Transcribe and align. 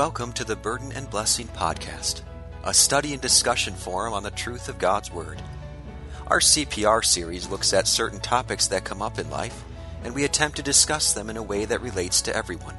Welcome 0.00 0.32
to 0.32 0.44
the 0.44 0.56
Burden 0.56 0.92
and 0.92 1.10
Blessing 1.10 1.46
Podcast, 1.48 2.22
a 2.64 2.72
study 2.72 3.12
and 3.12 3.20
discussion 3.20 3.74
forum 3.74 4.14
on 4.14 4.22
the 4.22 4.30
truth 4.30 4.70
of 4.70 4.78
God's 4.78 5.12
Word. 5.12 5.42
Our 6.26 6.40
CPR 6.40 7.04
series 7.04 7.50
looks 7.50 7.74
at 7.74 7.86
certain 7.86 8.18
topics 8.18 8.68
that 8.68 8.86
come 8.86 9.02
up 9.02 9.18
in 9.18 9.28
life, 9.28 9.62
and 10.02 10.14
we 10.14 10.24
attempt 10.24 10.56
to 10.56 10.62
discuss 10.62 11.12
them 11.12 11.28
in 11.28 11.36
a 11.36 11.42
way 11.42 11.66
that 11.66 11.82
relates 11.82 12.22
to 12.22 12.34
everyone. 12.34 12.76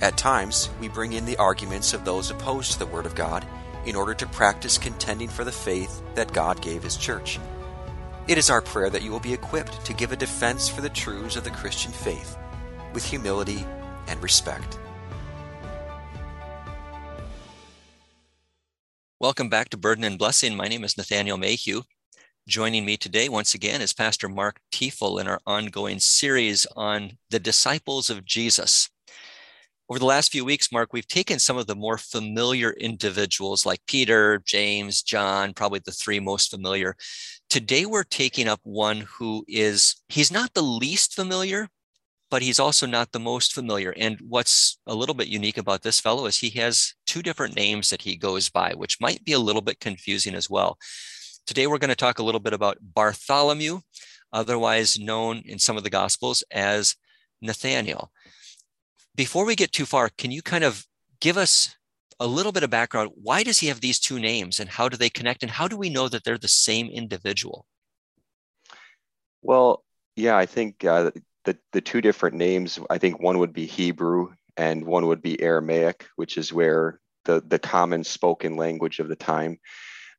At 0.00 0.16
times, 0.16 0.70
we 0.80 0.86
bring 0.86 1.12
in 1.12 1.26
the 1.26 1.38
arguments 1.38 1.92
of 1.92 2.04
those 2.04 2.30
opposed 2.30 2.70
to 2.74 2.78
the 2.78 2.86
Word 2.86 3.06
of 3.06 3.16
God 3.16 3.44
in 3.84 3.96
order 3.96 4.14
to 4.14 4.26
practice 4.28 4.78
contending 4.78 5.28
for 5.28 5.42
the 5.42 5.50
faith 5.50 6.00
that 6.14 6.32
God 6.32 6.62
gave 6.62 6.84
His 6.84 6.96
church. 6.96 7.40
It 8.28 8.38
is 8.38 8.48
our 8.48 8.62
prayer 8.62 8.90
that 8.90 9.02
you 9.02 9.10
will 9.10 9.18
be 9.18 9.34
equipped 9.34 9.84
to 9.86 9.92
give 9.92 10.12
a 10.12 10.16
defense 10.16 10.68
for 10.68 10.82
the 10.82 10.88
truths 10.88 11.34
of 11.34 11.42
the 11.42 11.50
Christian 11.50 11.90
faith 11.90 12.38
with 12.94 13.04
humility 13.04 13.66
and 14.06 14.22
respect. 14.22 14.78
Welcome 19.28 19.50
back 19.50 19.68
to 19.68 19.76
Burden 19.76 20.04
and 20.04 20.18
Blessing. 20.18 20.56
My 20.56 20.68
name 20.68 20.84
is 20.84 20.96
Nathaniel 20.96 21.36
Mayhew. 21.36 21.82
Joining 22.48 22.86
me 22.86 22.96
today, 22.96 23.28
once 23.28 23.52
again, 23.52 23.82
is 23.82 23.92
Pastor 23.92 24.26
Mark 24.26 24.58
Tiefel 24.72 25.20
in 25.20 25.28
our 25.28 25.38
ongoing 25.46 25.98
series 25.98 26.66
on 26.74 27.18
the 27.28 27.38
disciples 27.38 28.08
of 28.08 28.24
Jesus. 28.24 28.88
Over 29.90 29.98
the 29.98 30.06
last 30.06 30.32
few 30.32 30.46
weeks, 30.46 30.72
Mark, 30.72 30.94
we've 30.94 31.06
taken 31.06 31.38
some 31.38 31.58
of 31.58 31.66
the 31.66 31.76
more 31.76 31.98
familiar 31.98 32.70
individuals 32.70 33.66
like 33.66 33.80
Peter, 33.86 34.42
James, 34.46 35.02
John, 35.02 35.52
probably 35.52 35.82
the 35.84 35.92
three 35.92 36.20
most 36.20 36.50
familiar. 36.50 36.96
Today, 37.50 37.84
we're 37.84 38.04
taking 38.04 38.48
up 38.48 38.60
one 38.62 39.02
who 39.18 39.44
is, 39.46 39.96
he's 40.08 40.32
not 40.32 40.54
the 40.54 40.62
least 40.62 41.12
familiar, 41.12 41.68
but 42.30 42.42
he's 42.42 42.60
also 42.60 42.86
not 42.86 43.12
the 43.12 43.18
most 43.18 43.52
familiar. 43.52 43.94
And 43.96 44.18
what's 44.20 44.78
a 44.86 44.94
little 44.94 45.14
bit 45.14 45.28
unique 45.28 45.58
about 45.58 45.82
this 45.82 45.98
fellow 45.98 46.26
is 46.26 46.38
he 46.38 46.50
has 46.60 46.94
two 47.06 47.22
different 47.22 47.56
names 47.56 47.90
that 47.90 48.02
he 48.02 48.16
goes 48.16 48.48
by, 48.48 48.72
which 48.74 49.00
might 49.00 49.24
be 49.24 49.32
a 49.32 49.38
little 49.38 49.62
bit 49.62 49.80
confusing 49.80 50.34
as 50.34 50.50
well. 50.50 50.78
Today, 51.46 51.66
we're 51.66 51.78
going 51.78 51.88
to 51.88 51.96
talk 51.96 52.18
a 52.18 52.22
little 52.22 52.40
bit 52.40 52.52
about 52.52 52.76
Bartholomew, 52.82 53.80
otherwise 54.32 54.98
known 54.98 55.42
in 55.46 55.58
some 55.58 55.78
of 55.78 55.84
the 55.84 55.90
Gospels 55.90 56.44
as 56.50 56.94
Nathaniel. 57.40 58.12
Before 59.14 59.46
we 59.46 59.56
get 59.56 59.72
too 59.72 59.86
far, 59.86 60.10
can 60.18 60.30
you 60.30 60.42
kind 60.42 60.64
of 60.64 60.84
give 61.20 61.38
us 61.38 61.74
a 62.20 62.26
little 62.26 62.52
bit 62.52 62.62
of 62.62 62.70
background? 62.70 63.12
Why 63.14 63.42
does 63.42 63.58
he 63.58 63.68
have 63.68 63.80
these 63.80 63.98
two 63.98 64.18
names 64.18 64.60
and 64.60 64.68
how 64.68 64.88
do 64.88 64.96
they 64.96 65.08
connect? 65.08 65.42
And 65.42 65.50
how 65.50 65.68
do 65.68 65.76
we 65.76 65.88
know 65.88 66.08
that 66.08 66.24
they're 66.24 66.36
the 66.36 66.48
same 66.48 66.88
individual? 66.88 67.64
Well, 69.40 69.84
yeah, 70.16 70.36
I 70.36 70.46
think 70.46 70.84
uh, 70.84 71.12
the, 71.44 71.56
the 71.72 71.80
two 71.80 72.00
different 72.00 72.36
names, 72.36 72.78
I 72.90 72.98
think 72.98 73.20
one 73.20 73.38
would 73.38 73.52
be 73.52 73.66
Hebrew 73.66 74.32
and 74.56 74.84
one 74.84 75.06
would 75.06 75.22
be 75.22 75.40
Aramaic, 75.40 76.06
which 76.16 76.36
is 76.36 76.52
where 76.52 77.00
the, 77.24 77.42
the 77.46 77.58
common 77.58 78.04
spoken 78.04 78.56
language 78.56 78.98
of 78.98 79.08
the 79.08 79.16
time. 79.16 79.58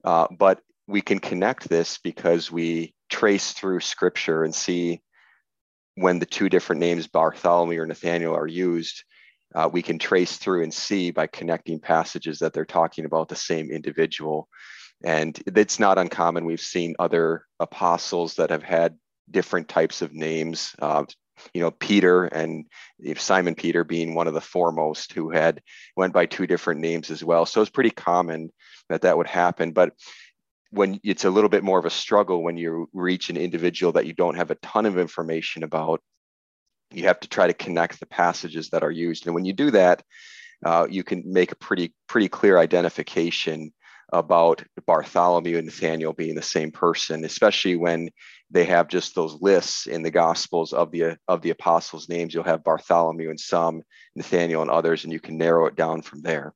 Uh, 0.03 0.27
but 0.37 0.61
we 0.87 1.01
can 1.01 1.19
connect 1.19 1.69
this 1.69 1.97
because 1.97 2.51
we 2.51 2.93
trace 3.09 3.51
through 3.51 3.79
scripture 3.79 4.43
and 4.43 4.55
see 4.55 5.01
when 5.95 6.19
the 6.19 6.25
two 6.25 6.49
different 6.49 6.79
names, 6.79 7.07
Bartholomew 7.07 7.81
or 7.81 7.85
Nathaniel, 7.85 8.35
are 8.35 8.47
used. 8.47 9.03
Uh, 9.53 9.69
we 9.71 9.81
can 9.81 9.99
trace 9.99 10.37
through 10.37 10.63
and 10.63 10.73
see 10.73 11.11
by 11.11 11.27
connecting 11.27 11.79
passages 11.79 12.39
that 12.39 12.53
they're 12.53 12.65
talking 12.65 13.05
about 13.05 13.27
the 13.27 13.35
same 13.35 13.71
individual. 13.71 14.47
And 15.03 15.39
it's 15.45 15.79
not 15.79 15.97
uncommon. 15.97 16.45
We've 16.45 16.59
seen 16.59 16.95
other 16.99 17.45
apostles 17.59 18.35
that 18.35 18.49
have 18.49 18.63
had 18.63 18.97
different 19.31 19.67
types 19.67 20.02
of 20.02 20.13
names. 20.13 20.75
Uh, 20.80 21.05
you 21.53 21.61
know, 21.61 21.72
Peter 21.72 22.25
and 22.25 22.66
Simon 23.16 23.55
Peter 23.55 23.83
being 23.83 24.13
one 24.13 24.27
of 24.27 24.33
the 24.33 24.41
foremost 24.41 25.13
who 25.13 25.30
had 25.30 25.61
went 25.95 26.13
by 26.13 26.25
two 26.25 26.47
different 26.47 26.81
names 26.81 27.09
as 27.11 27.23
well. 27.23 27.45
So 27.45 27.61
it's 27.61 27.69
pretty 27.69 27.91
common 27.91 28.52
that 28.89 29.02
that 29.02 29.17
would 29.17 29.27
happen. 29.27 29.71
But 29.71 29.94
when 30.71 30.99
it's 31.03 31.25
a 31.25 31.30
little 31.30 31.49
bit 31.49 31.63
more 31.63 31.80
of 31.80 31.86
a 31.86 31.89
struggle 31.89 32.44
when 32.44 32.58
you 32.58 32.89
reach 32.94 33.30
an 33.30 33.37
individual 33.37 33.93
that 33.93 34.05
you 34.05 34.14
don't 34.14 34.36
have 34.36 34.52
a 34.52 34.55
ton 34.55 34.86
of 34.86 34.98
information 34.98 35.64
about, 35.64 36.02
you 36.92 37.03
have 37.03 37.20
to 37.21 37.30
try 37.30 37.48
to 37.48 37.53
connect 37.53 37.99
the 37.99 38.05
passages 38.05 38.70
that 38.70 38.83
are 38.83 38.92
used. 38.92 39.26
And 39.26 39.36
when 39.36 39.45
you 39.45 39.53
do 39.53 39.71
that, 39.71 40.03
uh, 40.65 40.87
you 40.89 41.03
can 41.03 41.23
make 41.26 41.52
a 41.52 41.55
pretty 41.55 41.93
pretty 42.08 42.27
clear 42.27 42.58
identification 42.58 43.71
about 44.11 44.64
Bartholomew 44.86 45.58
and 45.58 45.65
Nathaniel 45.65 46.14
being 46.14 46.36
the 46.36 46.42
same 46.42 46.71
person, 46.71 47.25
especially 47.25 47.75
when 47.75 48.09
they 48.49 48.65
have 48.65 48.87
just 48.87 49.14
those 49.14 49.37
lists 49.42 49.87
in 49.87 50.02
the 50.02 50.11
Gospels 50.11 50.73
of 50.73 50.92
the 50.92 51.17
of 51.27 51.42
the 51.42 51.52
apostles' 51.52 52.09
names. 52.09 52.33
You'll 52.33 52.43
have 52.43 52.64
Bartholomew 52.64 53.30
and 53.30 53.39
some, 53.39 53.83
Nathaniel 54.15 54.61
and 54.61 54.71
others, 54.71 55.03
and 55.03 55.14
you 55.14 55.20
can 55.20 55.37
narrow 55.37 55.67
it 55.67 55.75
down 55.75 56.02
from 56.02 56.21
there. 56.21 56.53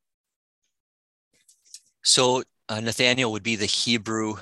So 2.03 2.43
uh, 2.69 2.79
Nathaniel 2.79 3.31
would 3.31 3.43
be 3.43 3.55
the 3.55 3.65
Hebrew. 3.65 4.35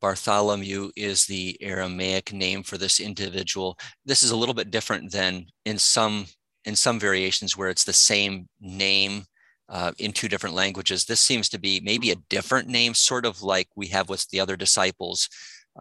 Bartholomew 0.00 0.90
is 0.94 1.26
the 1.26 1.56
Aramaic 1.60 2.32
name 2.32 2.62
for 2.62 2.78
this 2.78 3.00
individual. 3.00 3.78
This 4.04 4.22
is 4.22 4.30
a 4.30 4.36
little 4.36 4.54
bit 4.54 4.70
different 4.70 5.10
than 5.10 5.46
in 5.64 5.78
some 5.78 6.26
in 6.64 6.76
some 6.76 7.00
variations 7.00 7.56
where 7.56 7.68
it's 7.68 7.84
the 7.84 7.92
same 7.92 8.48
name 8.60 9.24
uh, 9.68 9.92
in 9.98 10.12
two 10.12 10.28
different 10.28 10.54
languages. 10.54 11.04
This 11.04 11.20
seems 11.20 11.48
to 11.50 11.58
be 11.58 11.80
maybe 11.80 12.10
a 12.10 12.16
different 12.28 12.68
name, 12.68 12.94
sort 12.94 13.26
of 13.26 13.42
like 13.42 13.68
we 13.76 13.88
have 13.88 14.08
with 14.08 14.28
the 14.28 14.40
other 14.40 14.56
disciples, 14.56 15.28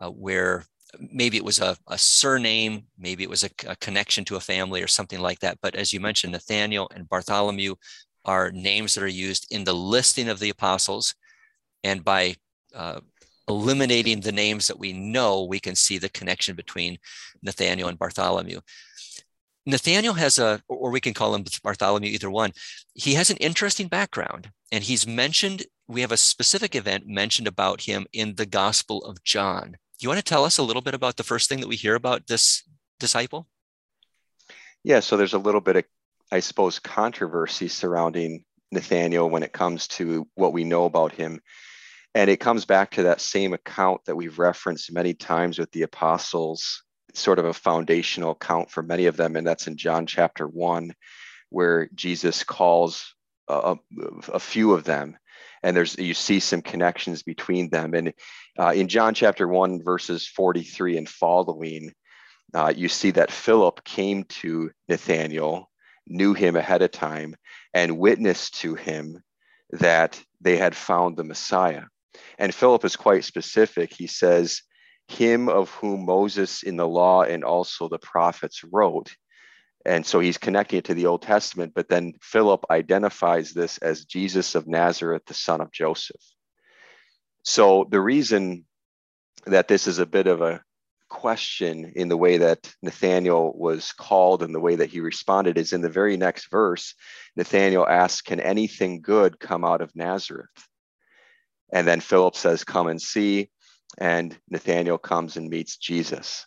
uh, 0.02 0.10
where 0.10 0.66
maybe 1.00 1.38
it 1.38 1.44
was 1.44 1.60
a, 1.60 1.78
a 1.88 1.98
surname, 1.98 2.84
maybe 2.98 3.24
it 3.24 3.30
was 3.30 3.44
a, 3.44 3.50
a, 3.68 3.76
connection 3.78 4.24
to 4.26 4.36
a 4.36 4.42
family 4.42 4.82
or 4.82 4.88
something 4.88 5.20
like 5.20 5.40
that. 5.40 5.58
But 5.62 5.76
as 5.76 5.94
you 5.94 6.00
mentioned, 6.00 6.34
Nathaniel 6.34 6.90
and 6.94 7.10
Bartholomew 7.10 7.76
are 8.26 8.52
names 8.52 8.94
that 8.94 9.04
are 9.04 9.08
used 9.08 9.48
in 9.52 9.64
the 9.64 9.74
listing 9.74 10.30
of 10.30 10.40
the 10.40 10.50
apostles. 10.50 11.16
And 11.84 12.04
by 12.04 12.36
uh, 12.76 13.00
eliminating 13.48 14.22
the 14.22 14.32
names 14.32 14.68
that 14.68 14.80
we 14.80 14.94
know, 14.94 15.44
we 15.44 15.60
can 15.60 15.76
see 15.76 15.98
the 15.98 16.10
connection 16.10 16.56
between 16.56 16.98
Nathaniel 17.42 17.90
and 17.90 17.98
Bartholomew. 17.98 18.60
Nathaniel 19.68 20.14
has 20.14 20.40
a, 20.40 20.62
or 20.70 20.92
we 20.92 21.02
can 21.02 21.14
call 21.14 21.36
him 21.36 21.44
Bartholomew, 21.62 22.10
either 22.10 22.32
one. 22.32 22.54
He 22.94 23.16
has 23.16 23.30
an 23.30 23.36
interesting 23.38 23.90
background, 23.90 24.50
and 24.72 24.82
he's 24.82 25.06
mentioned. 25.06 25.66
We 25.90 26.00
have 26.02 26.14
a 26.14 26.18
specific 26.18 26.74
event 26.74 27.06
mentioned 27.06 27.50
about 27.50 27.82
him 27.82 28.08
in 28.14 28.36
the 28.36 28.46
Gospel 28.46 29.04
of 29.04 29.22
John. 29.26 29.72
Do 29.72 30.04
you 30.04 30.10
want 30.10 30.20
to 30.20 30.24
tell 30.24 30.46
us 30.46 30.58
a 30.58 30.64
little 30.64 30.82
bit 30.82 30.94
about 30.94 31.18
the 31.18 31.24
first 31.24 31.50
thing 31.50 31.60
that 31.60 31.68
we 31.68 31.76
hear 31.76 31.96
about 31.96 32.28
this 32.28 32.64
disciple? 32.98 33.48
Yeah, 34.86 35.02
so 35.02 35.18
there's 35.18 35.34
a 35.34 35.38
little 35.38 35.60
bit 35.60 35.76
of, 35.76 35.84
I 36.32 36.40
suppose, 36.40 36.80
controversy 36.80 37.68
surrounding 37.68 38.46
Nathaniel 38.72 39.30
when 39.30 39.44
it 39.44 39.52
comes 39.52 39.88
to 39.90 40.26
what 40.36 40.54
we 40.54 40.64
know 40.64 40.86
about 40.86 41.12
him. 41.12 41.42
And 42.16 42.30
it 42.30 42.40
comes 42.40 42.64
back 42.64 42.92
to 42.92 43.04
that 43.04 43.20
same 43.20 43.54
account 43.54 44.06
that 44.06 44.16
we've 44.16 44.40
referenced 44.40 44.94
many 44.94 45.14
times 45.14 45.60
with 45.60 45.72
the 45.72 45.82
apostles 45.82 46.84
sort 47.18 47.40
of 47.40 47.46
a 47.46 47.54
foundational 47.54 48.32
account 48.32 48.70
for 48.70 48.84
many 48.84 49.06
of 49.06 49.18
them, 49.18 49.36
and 49.36 49.46
that's 49.46 49.68
in 49.68 49.78
John 49.78 50.06
chapter 50.06 50.48
one, 50.48 50.94
where 51.50 51.90
Jesus 51.96 52.44
calls 52.44 53.16
a, 53.48 53.78
a 54.34 54.40
few 54.40 54.74
of 54.74 54.84
them, 54.84 55.18
and 55.64 55.76
there's 55.76 55.98
you 55.98 56.14
see 56.14 56.40
some 56.40 56.62
connections 56.62 57.24
between 57.24 57.70
them. 57.70 57.94
And 57.94 58.14
uh, 58.60 58.74
in 58.76 58.88
John 58.88 59.14
chapter 59.14 59.48
one, 59.48 59.84
verses 59.84 60.28
43 60.28 60.98
and 60.98 61.10
following, 61.10 61.94
uh, 62.54 62.74
you 62.76 62.90
see 62.90 63.12
that 63.12 63.32
Philip 63.32 63.84
came 63.84 64.24
to 64.24 64.72
Nathanael, 64.88 65.70
knew 66.08 66.34
him 66.34 66.56
ahead 66.56 66.82
of 66.82 66.92
time, 66.92 67.36
and 67.74 67.98
witnessed 67.98 68.62
to 68.62 68.76
him 68.76 69.22
that 69.72 70.22
they 70.42 70.58
had 70.58 70.76
found 70.76 71.18
the 71.18 71.24
Messiah. 71.24 71.84
And 72.38 72.54
Philip 72.54 72.86
is 72.86 72.96
quite 72.96 73.26
specific. 73.26 73.94
He 73.94 74.08
says, 74.08 74.62
him 75.08 75.50
of 75.50 75.70
whom 75.70 76.06
Moses 76.06 76.64
in 76.64 76.78
the 76.78 76.88
law 76.88 77.24
and 77.24 77.44
also 77.44 77.88
the 77.88 78.00
prophets 78.00 78.64
wrote. 78.64 79.16
And 79.86 80.06
so 80.06 80.20
he's 80.20 80.38
connecting 80.38 80.80
it 80.80 80.86
to 80.86 80.94
the 80.94 81.06
Old 81.06 81.22
Testament, 81.22 81.74
but 81.74 81.88
then 81.88 82.14
Philip 82.22 82.66
identifies 82.70 83.54
this 83.54 83.78
as 83.78 84.06
Jesus 84.06 84.56
of 84.56 84.68
Nazareth, 84.68 85.24
the 85.26 85.34
son 85.34 85.62
of 85.62 85.72
Joseph. 85.72 86.22
So 87.44 87.88
the 87.90 88.02
reason 88.02 88.66
that 89.46 89.70
this 89.70 89.88
is 89.88 90.00
a 90.00 90.06
bit 90.06 90.28
of 90.28 90.42
a 90.42 90.62
question 91.10 91.94
in 91.96 92.10
the 92.10 92.18
way 92.18 92.38
that 92.38 92.74
Nathaniel 92.82 93.58
was 93.58 93.94
called 93.94 94.44
and 94.44 94.54
the 94.54 94.60
way 94.60 94.76
that 94.76 94.90
he 94.90 95.00
responded 95.00 95.58
is 95.58 95.72
in 95.72 95.82
the 95.82 95.90
very 95.90 96.18
next 96.18 96.52
verse. 96.52 96.94
Nathaniel 97.36 97.88
asks, 97.88 98.22
Can 98.22 98.40
anything 98.40 99.02
good 99.02 99.40
come 99.40 99.64
out 99.64 99.82
of 99.82 99.96
Nazareth? 99.96 100.50
And 101.72 101.88
then 101.88 102.02
Philip 102.02 102.36
says, 102.36 102.64
Come 102.64 102.88
and 102.88 103.02
see 103.02 103.50
and 103.98 104.38
Nathaniel 104.50 104.98
comes 104.98 105.38
and 105.38 105.50
meets 105.50 105.78
Jesus. 105.78 106.46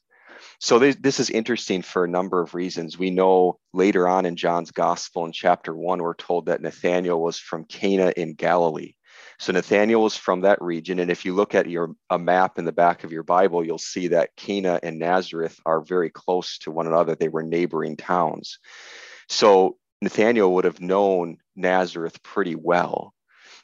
So 0.59 0.79
this, 0.79 0.97
this 0.97 1.21
is 1.21 1.31
interesting 1.31 1.83
for 1.83 2.05
a 2.05 2.09
number 2.09 2.41
of 2.41 2.55
reasons. 2.55 2.99
We 2.99 3.11
know 3.11 3.59
later 3.73 4.07
on 4.07 4.27
in 4.27 4.37
John's 4.37 4.71
gospel 4.71 5.25
in 5.25 5.33
chapter 5.33 5.75
one, 5.75 6.03
we're 6.03 6.15
told 6.15 6.47
that 6.47 6.61
Nathaniel 6.61 7.21
was 7.21 7.39
from 7.39 7.65
Cana 7.65 8.13
in 8.17 8.35
Galilee. 8.35 8.95
So 9.39 9.53
Nathaniel 9.53 10.03
was 10.03 10.17
from 10.17 10.43
that 10.43 10.61
region. 10.61 10.99
And 10.99 11.11
if 11.11 11.25
you 11.25 11.35
look 11.35 11.55
at 11.55 11.69
your 11.69 11.95
a 12.11 12.19
map 12.19 12.59
in 12.59 12.67
the 12.67 12.73
back 12.73 13.05
of 13.05 13.13
your 13.13 13.23
Bible, 13.23 13.65
you'll 13.65 13.79
see 13.79 14.09
that 14.09 14.37
Cana 14.37 14.79
and 14.83 14.99
Nazareth 14.99 15.59
are 15.65 15.81
very 15.81 16.11
close 16.11 16.59
to 16.59 16.71
one 16.71 16.87
another. 16.87 17.15
They 17.15 17.29
were 17.29 17.43
neighboring 17.43 17.97
towns. 17.97 18.59
So 19.29 19.79
Nathaniel 20.03 20.53
would 20.55 20.65
have 20.65 20.81
known 20.81 21.39
Nazareth 21.57 22.23
pretty 22.23 22.55
well. 22.55 23.15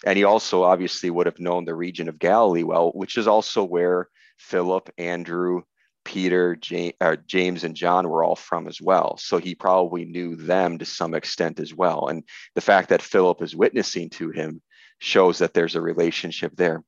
And 0.05 0.17
he 0.17 0.25
also 0.25 0.63
obviously 0.63 1.11
would 1.11 1.27
have 1.27 1.41
known 1.41 1.65
the 1.65 1.75
region 1.75 2.09
of 2.09 2.19
Galilee 2.19 2.63
well, 2.63 2.91
which 2.93 3.17
is 3.17 3.27
also 3.27 3.65
where 3.65 4.09
Philip, 4.39 4.91
Andrew, 4.99 5.63
Peter, 6.05 6.55
James, 6.55 6.95
uh, 7.01 7.17
James, 7.27 7.65
and 7.65 7.75
John 7.75 8.09
were 8.09 8.23
all 8.23 8.37
from 8.37 8.69
as 8.69 8.81
well. 8.81 9.17
So 9.17 9.39
he 9.39 9.55
probably 9.55 10.05
knew 10.05 10.37
them 10.37 10.79
to 10.79 10.85
some 10.85 11.15
extent 11.15 11.59
as 11.59 11.75
well. 11.75 12.07
And 12.09 12.23
the 12.55 12.61
fact 12.61 12.91
that 12.91 13.03
Philip 13.03 13.43
is 13.43 13.57
witnessing 13.57 14.11
to 14.11 14.31
him 14.31 14.63
shows 14.99 15.39
that 15.39 15.53
there's 15.53 15.75
a 15.75 15.81
relationship 15.81 16.53
there. 16.57 16.85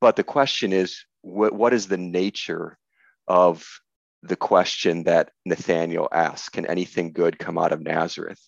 But 0.00 0.16
the 0.16 0.24
question 0.24 0.72
is, 0.72 1.04
what, 1.20 1.52
what 1.52 1.74
is 1.74 1.88
the 1.88 1.98
nature 1.98 2.78
of 3.28 3.66
the 4.22 4.36
question 4.36 5.04
that 5.04 5.30
Nathaniel 5.44 6.08
asks? 6.10 6.48
Can 6.48 6.66
anything 6.66 7.12
good 7.12 7.38
come 7.38 7.58
out 7.58 7.72
of 7.72 7.82
Nazareth? 7.82 8.40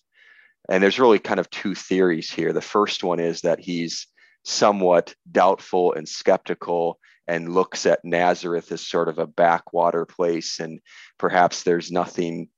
And 0.69 0.83
there's 0.83 0.99
really 0.99 1.19
kind 1.19 1.39
of 1.39 1.49
two 1.49 1.75
theories 1.75 2.29
here. 2.29 2.53
The 2.53 2.61
first 2.61 3.03
one 3.03 3.19
is 3.19 3.41
that 3.41 3.59
he's 3.59 4.07
somewhat 4.43 5.13
doubtful 5.31 5.93
and 5.93 6.07
skeptical 6.07 6.99
and 7.27 7.53
looks 7.53 7.85
at 7.85 8.05
Nazareth 8.05 8.71
as 8.71 8.81
sort 8.81 9.09
of 9.09 9.19
a 9.19 9.27
backwater 9.27 10.05
place, 10.05 10.59
and 10.59 10.79
perhaps 11.17 11.63
there's 11.63 11.91
nothing 11.91 12.49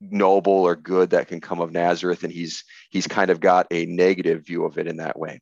noble 0.00 0.52
or 0.52 0.74
good 0.74 1.10
that 1.10 1.28
can 1.28 1.40
come 1.40 1.60
of 1.60 1.72
Nazareth, 1.72 2.24
and 2.24 2.32
he's 2.32 2.64
he's 2.90 3.06
kind 3.06 3.30
of 3.30 3.40
got 3.40 3.68
a 3.70 3.86
negative 3.86 4.44
view 4.44 4.64
of 4.64 4.76
it 4.78 4.88
in 4.88 4.96
that 4.96 5.18
way. 5.18 5.40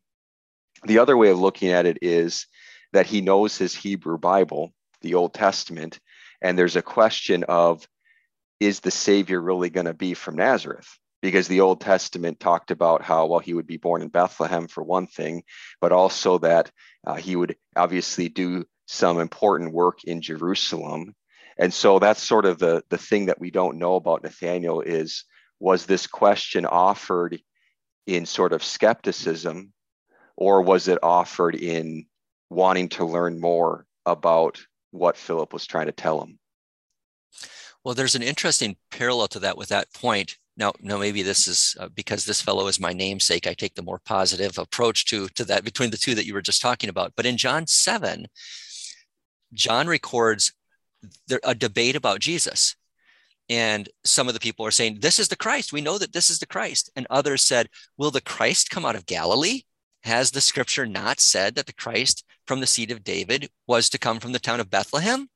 The 0.85 0.99
other 0.99 1.17
way 1.17 1.31
of 1.31 1.39
looking 1.39 1.71
at 1.71 1.87
it 1.87 1.99
is 2.03 2.47
that 2.93 3.07
he 3.07 3.23
knows 3.23 3.57
his 3.57 3.75
Hebrew 3.75 4.19
Bible, 4.19 4.73
the 5.01 5.15
Old 5.15 5.33
Testament, 5.33 5.99
and 6.43 6.59
there's 6.59 6.77
a 6.77 6.83
question 6.83 7.45
of 7.45 7.87
is 8.61 8.81
the 8.81 8.91
Savior 8.91 9.41
really 9.41 9.71
going 9.71 9.87
to 9.87 9.95
be 9.95 10.15
from 10.15 10.37
Nazareth? 10.37 10.89
Because 11.27 11.49
the 11.49 11.61
Old 11.61 11.81
Testament 11.81 12.39
talked 12.39 12.71
about 12.71 13.03
how, 13.03 13.27
well, 13.27 13.41
he 13.41 13.53
would 13.53 13.67
be 13.67 13.79
born 13.79 14.01
in 14.01 14.11
Bethlehem 14.11 14.69
for 14.69 14.85
one 14.85 15.09
thing, 15.09 15.43
but 15.81 15.91
also 15.91 16.39
that 16.39 16.71
uh, 17.05 17.15
he 17.15 17.35
would 17.35 17.57
obviously 17.75 18.29
do 18.29 18.65
some 18.87 19.19
important 19.19 19.73
work 19.73 20.05
in 20.05 20.23
Jerusalem. 20.23 21.17
And 21.59 21.75
so 21.75 21.99
that's 21.99 22.23
sort 22.23 22.45
of 22.45 22.61
the, 22.61 22.85
the 22.91 22.97
thing 22.97 23.27
that 23.27 23.41
we 23.41 23.51
don't 23.51 23.77
know 23.79 23.97
about 23.97 24.23
Nathaniel 24.23 24.83
is 24.83 25.25
was 25.59 25.85
this 25.85 26.07
question 26.07 26.65
offered 26.65 27.41
in 28.07 28.25
sort 28.25 28.53
of 28.53 28.63
skepticism 28.63 29.73
or 30.37 30.63
was 30.63 30.87
it 30.87 31.01
offered 31.03 31.57
in 31.57 32.07
wanting 32.51 32.89
to 32.91 33.05
learn 33.05 33.41
more 33.41 33.85
about 34.05 34.61
what 34.93 35.17
Philip 35.17 35.53
was 35.53 35.67
trying 35.67 35.87
to 35.87 35.93
tell 35.93 36.23
him? 36.23 36.39
Well, 37.83 37.95
there's 37.95 38.15
an 38.15 38.23
interesting 38.23 38.77
parallel 38.93 39.27
to 39.29 39.41
that 39.41 39.59
with 39.59 39.71
that 39.71 39.93
point. 39.93 40.37
Now, 40.57 40.73
now 40.81 40.97
maybe 40.97 41.23
this 41.23 41.47
is 41.47 41.77
uh, 41.79 41.89
because 41.89 42.25
this 42.25 42.41
fellow 42.41 42.67
is 42.67 42.81
my 42.81 42.93
namesake. 42.93 43.47
I 43.47 43.55
take 43.55 43.75
the 43.75 43.83
more 43.83 44.01
positive 44.05 44.59
approach 44.59 45.05
to 45.07 45.29
to 45.31 45.45
that 45.45 45.65
between 45.65 45.91
the 45.91 45.99
two 45.99 46.15
that 46.15 46.27
you 46.27 46.35
were 46.35 46.43
just 46.43 46.63
talking 46.63 46.89
about. 46.91 47.13
But 47.17 47.27
in 47.27 47.37
John 47.37 47.67
seven, 47.67 48.27
John 49.53 49.87
records 49.87 50.53
there, 51.29 51.41
a 51.45 51.55
debate 51.55 51.95
about 51.95 52.21
Jesus, 52.21 52.75
and 53.49 53.89
some 54.05 54.29
of 54.29 54.35
the 54.35 54.41
people 54.41 54.65
are 54.65 54.71
saying, 54.71 55.01
"This 55.01 55.19
is 55.19 55.29
the 55.29 55.37
Christ. 55.37 55.73
We 55.73 55.83
know 55.83 55.99
that 55.99 56.13
this 56.13 56.31
is 56.31 56.39
the 56.39 56.47
Christ." 56.47 56.91
And 56.97 57.07
others 57.11 57.43
said, 57.43 57.69
"Will 57.99 58.11
the 58.11 58.21
Christ 58.23 58.71
come 58.71 58.87
out 58.87 58.97
of 58.97 59.07
Galilee? 59.07 59.63
Has 60.05 60.31
the 60.31 60.41
Scripture 60.41 60.87
not 60.87 61.21
said 61.21 61.55
that 61.57 61.67
the 61.67 61.73
Christ 61.75 62.25
from 62.47 62.61
the 62.61 62.67
seed 62.67 62.91
of 62.91 63.05
David 63.05 63.51
was 63.67 63.91
to 63.91 63.99
come 63.99 64.21
from 64.21 64.33
the 64.33 64.39
town 64.39 64.61
of 64.61 64.71
Bethlehem?" 64.71 65.29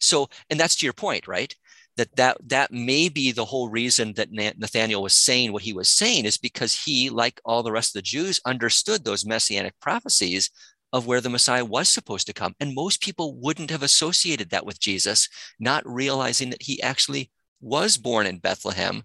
So, 0.00 0.28
and 0.48 0.60
that's 0.60 0.76
to 0.76 0.86
your 0.86 0.92
point, 0.92 1.26
right? 1.26 1.52
That 1.98 2.14
that 2.14 2.36
that 2.46 2.72
may 2.72 3.08
be 3.08 3.32
the 3.32 3.44
whole 3.44 3.68
reason 3.68 4.14
that 4.14 4.30
Nathaniel 4.32 5.02
was 5.02 5.14
saying 5.14 5.52
what 5.52 5.64
he 5.64 5.72
was 5.72 5.88
saying 5.88 6.24
is 6.24 6.38
because 6.38 6.72
he, 6.72 7.10
like 7.10 7.40
all 7.44 7.62
the 7.62 7.72
rest 7.72 7.90
of 7.90 7.98
the 7.98 8.02
Jews, 8.02 8.40
understood 8.46 9.04
those 9.04 9.26
messianic 9.26 9.74
prophecies 9.80 10.50
of 10.92 11.06
where 11.06 11.20
the 11.20 11.28
Messiah 11.28 11.64
was 11.64 11.88
supposed 11.88 12.26
to 12.28 12.32
come. 12.32 12.54
And 12.60 12.74
most 12.74 13.02
people 13.02 13.34
wouldn't 13.34 13.70
have 13.70 13.82
associated 13.82 14.50
that 14.50 14.64
with 14.64 14.80
Jesus, 14.80 15.28
not 15.58 15.82
realizing 15.84 16.50
that 16.50 16.62
he 16.62 16.80
actually 16.80 17.30
was 17.60 17.98
born 17.98 18.26
in 18.26 18.38
Bethlehem. 18.38 19.02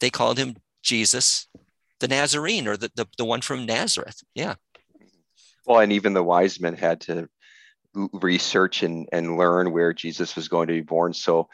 They 0.00 0.10
called 0.10 0.36
him 0.36 0.56
Jesus, 0.82 1.46
the 2.00 2.08
Nazarene, 2.08 2.66
or 2.66 2.76
the, 2.76 2.90
the, 2.96 3.06
the 3.16 3.24
one 3.24 3.40
from 3.40 3.64
Nazareth. 3.64 4.20
Yeah. 4.34 4.56
Well, 5.64 5.78
and 5.78 5.92
even 5.92 6.12
the 6.12 6.24
wise 6.24 6.60
men 6.60 6.74
had 6.74 7.00
to 7.02 7.28
research 7.94 8.82
and, 8.82 9.08
and 9.12 9.38
learn 9.38 9.72
where 9.72 9.92
Jesus 9.92 10.34
was 10.34 10.48
going 10.48 10.66
to 10.66 10.74
be 10.74 10.80
born. 10.80 11.14
So 11.14 11.48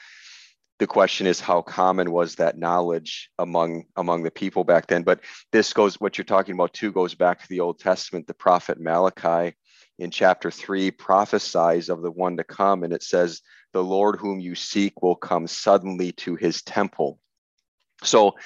the 0.79 0.87
question 0.87 1.27
is 1.27 1.41
how 1.41 1.61
common 1.61 2.13
was 2.13 2.37
that 2.37 2.57
knowledge 2.57 3.31
among 3.39 3.85
among 3.97 4.23
the 4.23 4.31
people 4.31 4.65
back 4.65 4.87
then? 4.87 5.03
But 5.03 5.21
this 5.51 5.73
goes 5.73 6.01
what 6.01 6.17
you're 6.17 6.25
talking 6.25 6.55
about 6.55 6.73
too 6.73 6.93
goes 6.93 7.15
back 7.15 7.41
to 7.43 7.49
the 7.49 7.61
old 7.61 7.81
testament 7.81 8.27
the 8.27 8.35
prophet 8.35 8.79
malachi. 8.81 9.57
In 9.99 10.13
chapter 10.13 10.53
3 10.53 10.93
prophesies 10.93 11.89
of 11.89 12.03
the 12.03 12.11
one 12.13 12.37
to 12.37 12.45
come 12.45 12.85
and 12.85 12.93
it 12.93 13.03
says 13.03 13.43
the 13.73 13.83
lord 13.83 14.17
whom 14.17 14.39
you 14.39 14.55
seek 14.55 15.03
will 15.03 15.17
come 15.17 15.49
suddenly 15.49 16.13
to 16.13 16.37
his 16.37 16.63
temple. 16.63 17.19
So 18.05 18.37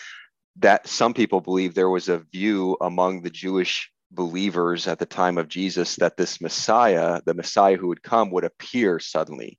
that 0.57 0.89
some 0.89 1.13
people 1.13 1.43
believe 1.43 1.75
there 1.75 1.91
was 1.91 2.09
a 2.09 2.25
view 2.33 2.79
among 2.81 3.23
the 3.23 3.31
jewish 3.31 3.91
believers 4.11 4.87
at 4.87 4.99
the 4.99 5.07
time 5.07 5.39
of 5.39 5.49
jesus 5.49 5.97
that 5.97 6.19
this 6.19 6.41
messiah 6.43 7.23
the 7.25 7.33
messiah 7.33 7.79
who 7.79 7.89
would 7.89 8.03
come 8.03 8.31
would 8.31 8.45
appear 8.45 8.99
suddenly 8.99 9.59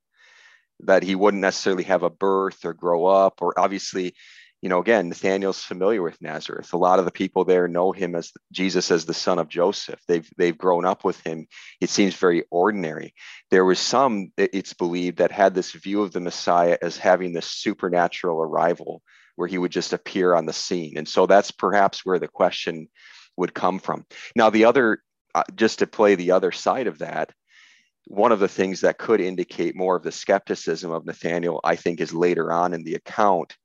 that 0.86 1.04
he 1.04 1.16
wouldn't 1.16 1.42
necessarily 1.42 1.84
have 1.84 2.04
a 2.04 2.10
birth 2.10 2.66
or 2.66 2.74
grow 2.74 3.06
up 3.06 3.42
or 3.42 3.60
obviously 3.60 4.14
you 4.62 4.70
know 4.70 4.80
again 4.80 5.10
nathaniel's 5.10 5.62
familiar 5.62 6.02
with 6.02 6.22
nazareth. 6.22 6.74
A 6.74 6.78
lot 6.78 7.00
of 7.00 7.06
the 7.06 7.12
people 7.12 7.46
there 7.46 7.68
know 7.68 7.92
him 7.92 8.16
as 8.16 8.32
jesus 8.52 8.92
as 8.92 9.06
the 9.06 9.14
son 9.14 9.40
of 9.40 9.50
joseph. 9.50 10.00
They've 10.08 10.30
they've 10.38 10.58
grown 10.58 10.86
up 10.86 11.04
with 11.04 11.20
him. 11.26 11.48
It 11.82 11.90
seems 11.90 12.16
very 12.16 12.44
ordinary. 12.50 13.14
There 13.52 13.66
was 13.66 13.80
some 13.80 14.32
it's 14.38 14.74
believed 14.74 15.18
that 15.18 15.32
had 15.32 15.54
this 15.54 15.72
view 15.72 16.02
of 16.02 16.12
the 16.12 16.22
messiah 16.22 16.78
as 16.82 16.98
having 16.98 17.34
this 17.34 17.48
supernatural 17.48 18.42
arrival 18.42 19.02
where 19.36 19.48
he 19.48 19.58
would 19.58 19.72
just 19.72 19.94
appear 19.94 20.36
on 20.36 20.46
the 20.46 20.54
scene. 20.54 20.98
And 20.98 21.08
so 21.08 21.26
that's 21.26 21.52
perhaps 21.52 22.06
where 22.06 22.20
the 22.20 22.28
question 22.28 22.88
would 23.36 23.54
come 23.54 23.80
from. 23.80 24.06
Now 24.36 24.50
the 24.50 24.66
other 24.66 25.00
uh, 25.36 25.44
just 25.56 25.80
to 25.80 25.88
play 25.88 26.16
the 26.16 26.32
other 26.32 26.52
side 26.52 26.88
of 26.88 27.00
that 27.00 27.32
one 28.08 28.32
of 28.32 28.40
the 28.40 28.48
things 28.48 28.82
that 28.82 28.98
could 28.98 29.22
indicate 29.22 29.76
more 29.76 29.96
of 29.96 30.04
the 30.04 30.12
skepticism 30.12 30.92
of 30.92 31.06
Nathaniel, 31.06 31.62
I 31.64 31.76
think, 31.76 32.02
is 32.02 32.14
later 32.14 32.52
on 32.52 32.74
in 32.74 32.84
the 32.84 32.96
account 32.96 33.56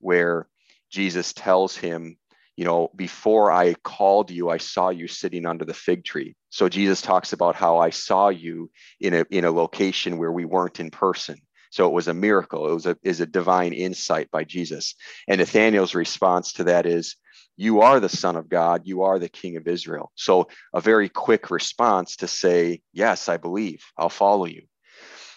where 0.00 0.48
Jesus 0.90 1.32
tells 1.32 1.76
him, 1.76 2.16
you 2.56 2.64
know, 2.64 2.90
before 2.94 3.50
I 3.50 3.74
called 3.74 4.30
you, 4.30 4.48
I 4.48 4.58
saw 4.58 4.90
you 4.90 5.08
sitting 5.08 5.46
under 5.46 5.64
the 5.64 5.74
fig 5.74 6.04
tree. 6.04 6.36
So 6.50 6.68
Jesus 6.68 7.02
talks 7.02 7.32
about 7.32 7.56
how 7.56 7.78
I 7.78 7.90
saw 7.90 8.28
you 8.28 8.70
in 9.00 9.14
a 9.14 9.24
in 9.30 9.44
a 9.44 9.50
location 9.50 10.18
where 10.18 10.30
we 10.30 10.44
weren't 10.44 10.78
in 10.78 10.90
person. 10.90 11.38
So 11.70 11.88
it 11.88 11.92
was 11.92 12.06
a 12.06 12.14
miracle. 12.14 12.68
It 12.68 12.74
was 12.74 12.86
a 12.86 12.96
is 13.02 13.20
a 13.20 13.26
divine 13.26 13.72
insight 13.72 14.30
by 14.30 14.44
Jesus. 14.44 14.94
And 15.26 15.40
Nathaniel's 15.40 15.96
response 15.96 16.52
to 16.54 16.64
that 16.64 16.86
is, 16.86 17.16
you 17.56 17.80
are 17.82 18.00
the 18.00 18.08
son 18.08 18.36
of 18.36 18.48
God, 18.48 18.82
you 18.84 19.02
are 19.02 19.18
the 19.18 19.28
king 19.28 19.56
of 19.56 19.68
Israel. 19.68 20.10
So, 20.14 20.48
a 20.72 20.80
very 20.80 21.08
quick 21.08 21.50
response 21.50 22.16
to 22.16 22.28
say, 22.28 22.82
Yes, 22.92 23.28
I 23.28 23.36
believe, 23.36 23.82
I'll 23.96 24.08
follow 24.08 24.46
you. 24.46 24.62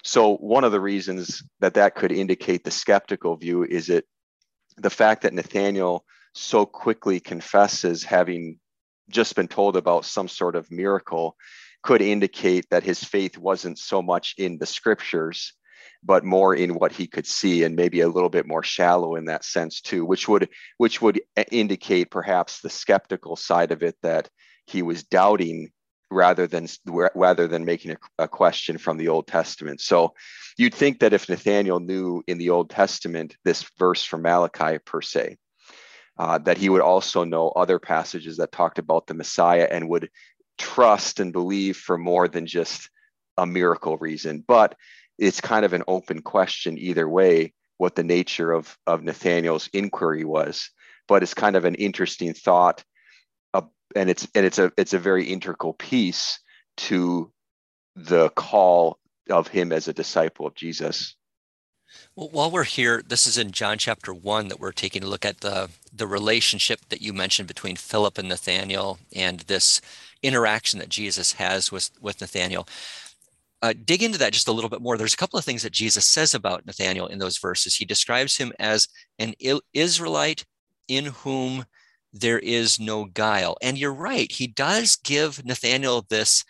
So, 0.03 0.37
one 0.37 0.63
of 0.63 0.71
the 0.71 0.79
reasons 0.79 1.43
that 1.59 1.75
that 1.75 1.95
could 1.95 2.11
indicate 2.11 2.63
the 2.63 2.71
skeptical 2.71 3.35
view 3.35 3.63
is 3.63 3.89
it 3.89 4.05
the 4.77 4.89
fact 4.89 5.23
that 5.23 5.33
Nathaniel 5.33 6.05
so 6.33 6.65
quickly 6.65 7.19
confesses 7.19 8.03
having 8.03 8.59
just 9.09 9.35
been 9.35 9.47
told 9.47 9.75
about 9.75 10.05
some 10.05 10.27
sort 10.27 10.55
of 10.55 10.69
miracle 10.71 11.35
could 11.83 12.01
indicate 12.01 12.69
that 12.69 12.83
his 12.83 13.03
faith 13.03 13.37
wasn't 13.37 13.77
so 13.77 14.01
much 14.01 14.35
in 14.37 14.57
the 14.57 14.65
scriptures 14.65 15.53
but 16.03 16.23
more 16.23 16.55
in 16.55 16.75
what 16.75 16.91
he 16.91 17.07
could 17.07 17.25
see 17.25 17.63
and 17.63 17.75
maybe 17.75 18.01
a 18.01 18.07
little 18.07 18.29
bit 18.29 18.47
more 18.47 18.63
shallow 18.63 19.15
in 19.15 19.25
that 19.25 19.43
sense 19.43 19.81
too 19.81 20.05
which 20.05 20.27
would 20.27 20.49
which 20.77 21.01
would 21.01 21.19
indicate 21.51 22.11
perhaps 22.11 22.61
the 22.61 22.69
skeptical 22.69 23.35
side 23.35 23.71
of 23.71 23.83
it 23.83 23.95
that 24.01 24.29
he 24.65 24.81
was 24.81 25.03
doubting 25.03 25.71
rather 26.09 26.47
than 26.47 26.67
rather 27.15 27.47
than 27.47 27.65
making 27.65 27.91
a, 27.91 27.97
a, 28.23 28.27
question 28.27 28.77
from 28.77 28.97
the 28.97 29.09
Old 29.09 29.27
Testament. 29.27 29.81
So 29.81 30.13
you'd 30.57 30.73
think 30.73 30.99
that 30.99 31.13
if 31.13 31.27
Nathaniel 31.27 31.79
knew 31.79 32.23
in 32.27 32.37
the 32.37 32.49
Old 32.49 32.69
Testament 32.69 33.35
this 33.43 33.65
verse 33.77 34.03
from 34.03 34.21
Malachi 34.21 34.79
per 34.79 35.01
se, 35.01 35.37
uh, 36.17 36.37
that 36.39 36.57
he 36.57 36.69
would 36.69 36.81
also 36.81 37.23
know 37.23 37.49
other 37.49 37.79
passages 37.79 38.37
that 38.37 38.51
talked 38.51 38.79
about 38.79 39.07
the 39.07 39.13
Messiah 39.13 39.67
and 39.69 39.89
would 39.89 40.09
trust 40.57 41.19
and 41.19 41.33
believe 41.33 41.77
for 41.77 41.97
more 41.97 42.27
than 42.27 42.45
just 42.45 42.89
a 43.37 43.45
miracle 43.45 43.97
reason. 43.97 44.43
But 44.47 44.75
it's 45.17 45.41
kind 45.41 45.65
of 45.65 45.73
an 45.73 45.83
open 45.87 46.21
question 46.21 46.77
either 46.77 47.07
way 47.07 47.53
what 47.77 47.95
the 47.95 48.03
nature 48.03 48.51
of, 48.51 48.77
of 48.87 49.03
Nathaniel's 49.03 49.69
inquiry 49.73 50.23
was. 50.23 50.69
But 51.07 51.23
it's 51.23 51.33
kind 51.33 51.55
of 51.55 51.65
an 51.65 51.75
interesting 51.75 52.33
thought, 52.33 52.83
uh, 53.53 53.61
and 53.95 54.09
it's 54.09 54.27
and 54.35 54.45
it's 54.45 54.59
a 54.59 54.73
it's 54.77 54.93
a 54.93 54.99
very 54.99 55.25
integral 55.25 55.73
piece 55.73 56.39
to 56.77 57.31
the 57.95 58.29
call 58.31 58.99
of 59.29 59.47
him 59.47 59.71
as 59.71 59.87
a 59.87 59.93
disciple 59.93 60.45
of 60.45 60.55
Jesus. 60.55 61.15
Well, 62.15 62.27
while 62.29 62.51
we're 62.51 62.65
here, 62.65 63.01
this 63.07 63.25
is 63.25 63.37
in 63.37 63.51
John 63.51 63.77
chapter 63.77 64.13
one 64.13 64.49
that 64.49 64.59
we're 64.59 64.73
taking 64.73 65.01
a 65.01 65.07
look 65.07 65.25
at 65.25 65.39
the 65.39 65.69
the 65.93 66.07
relationship 66.07 66.81
that 66.89 67.01
you 67.01 67.13
mentioned 67.13 67.47
between 67.47 67.77
Philip 67.77 68.17
and 68.17 68.27
Nathaniel 68.27 68.99
and 69.15 69.39
this 69.41 69.81
interaction 70.21 70.79
that 70.79 70.89
Jesus 70.89 71.33
has 71.33 71.71
with, 71.71 71.91
with 72.01 72.21
Nathaniel. 72.21 72.67
Uh, 73.61 73.73
dig 73.85 74.03
into 74.03 74.19
that 74.19 74.33
just 74.33 74.47
a 74.47 74.51
little 74.51 74.69
bit 74.69 74.81
more. 74.81 74.97
There's 74.97 75.15
a 75.15 75.17
couple 75.17 75.39
of 75.39 75.45
things 75.45 75.63
that 75.63 75.73
Jesus 75.73 76.05
says 76.05 76.35
about 76.35 76.65
Nathaniel 76.65 77.07
in 77.07 77.17
those 77.17 77.39
verses. 77.39 77.75
He 77.75 77.85
describes 77.85 78.37
him 78.37 78.53
as 78.59 78.87
an 79.17 79.33
Israelite 79.73 80.45
in 80.87 81.05
whom 81.05 81.65
there 82.13 82.39
is 82.39 82.79
no 82.79 83.05
guile. 83.05 83.57
And 83.61 83.77
you're 83.77 83.93
right, 83.93 84.31
he 84.31 84.47
does 84.47 84.95
give 84.95 85.43
Nathaniel 85.43 86.05
this, 86.09 86.43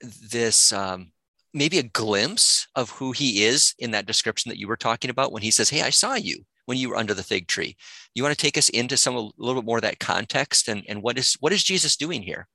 this 0.00 0.72
um, 0.72 1.12
maybe 1.54 1.78
a 1.78 1.84
glimpse 1.84 2.66
of 2.74 2.90
who 2.90 3.12
he 3.12 3.44
is 3.44 3.74
in 3.78 3.90
that 3.92 4.06
description 4.06 4.48
that 4.50 4.58
you 4.58 4.68
were 4.68 4.76
talking 4.76 5.10
about 5.10 5.32
when 5.32 5.42
he 5.42 5.50
says, 5.50 5.70
Hey, 5.70 5.82
I 5.82 5.90
saw 5.90 6.14
you 6.14 6.44
when 6.66 6.78
you 6.78 6.88
were 6.88 6.96
under 6.96 7.14
the 7.14 7.22
fig 7.22 7.48
tree. 7.48 7.76
You 8.14 8.22
want 8.22 8.36
to 8.36 8.42
take 8.42 8.56
us 8.56 8.68
into 8.68 8.96
some 8.96 9.16
a 9.16 9.30
little 9.36 9.60
bit 9.60 9.66
more 9.66 9.78
of 9.78 9.82
that 9.82 9.98
context 9.98 10.68
and, 10.68 10.82
and 10.88 11.02
what 11.02 11.18
is 11.18 11.36
what 11.40 11.52
is 11.52 11.62
Jesus 11.62 11.96
doing 11.96 12.22
here? 12.22 12.48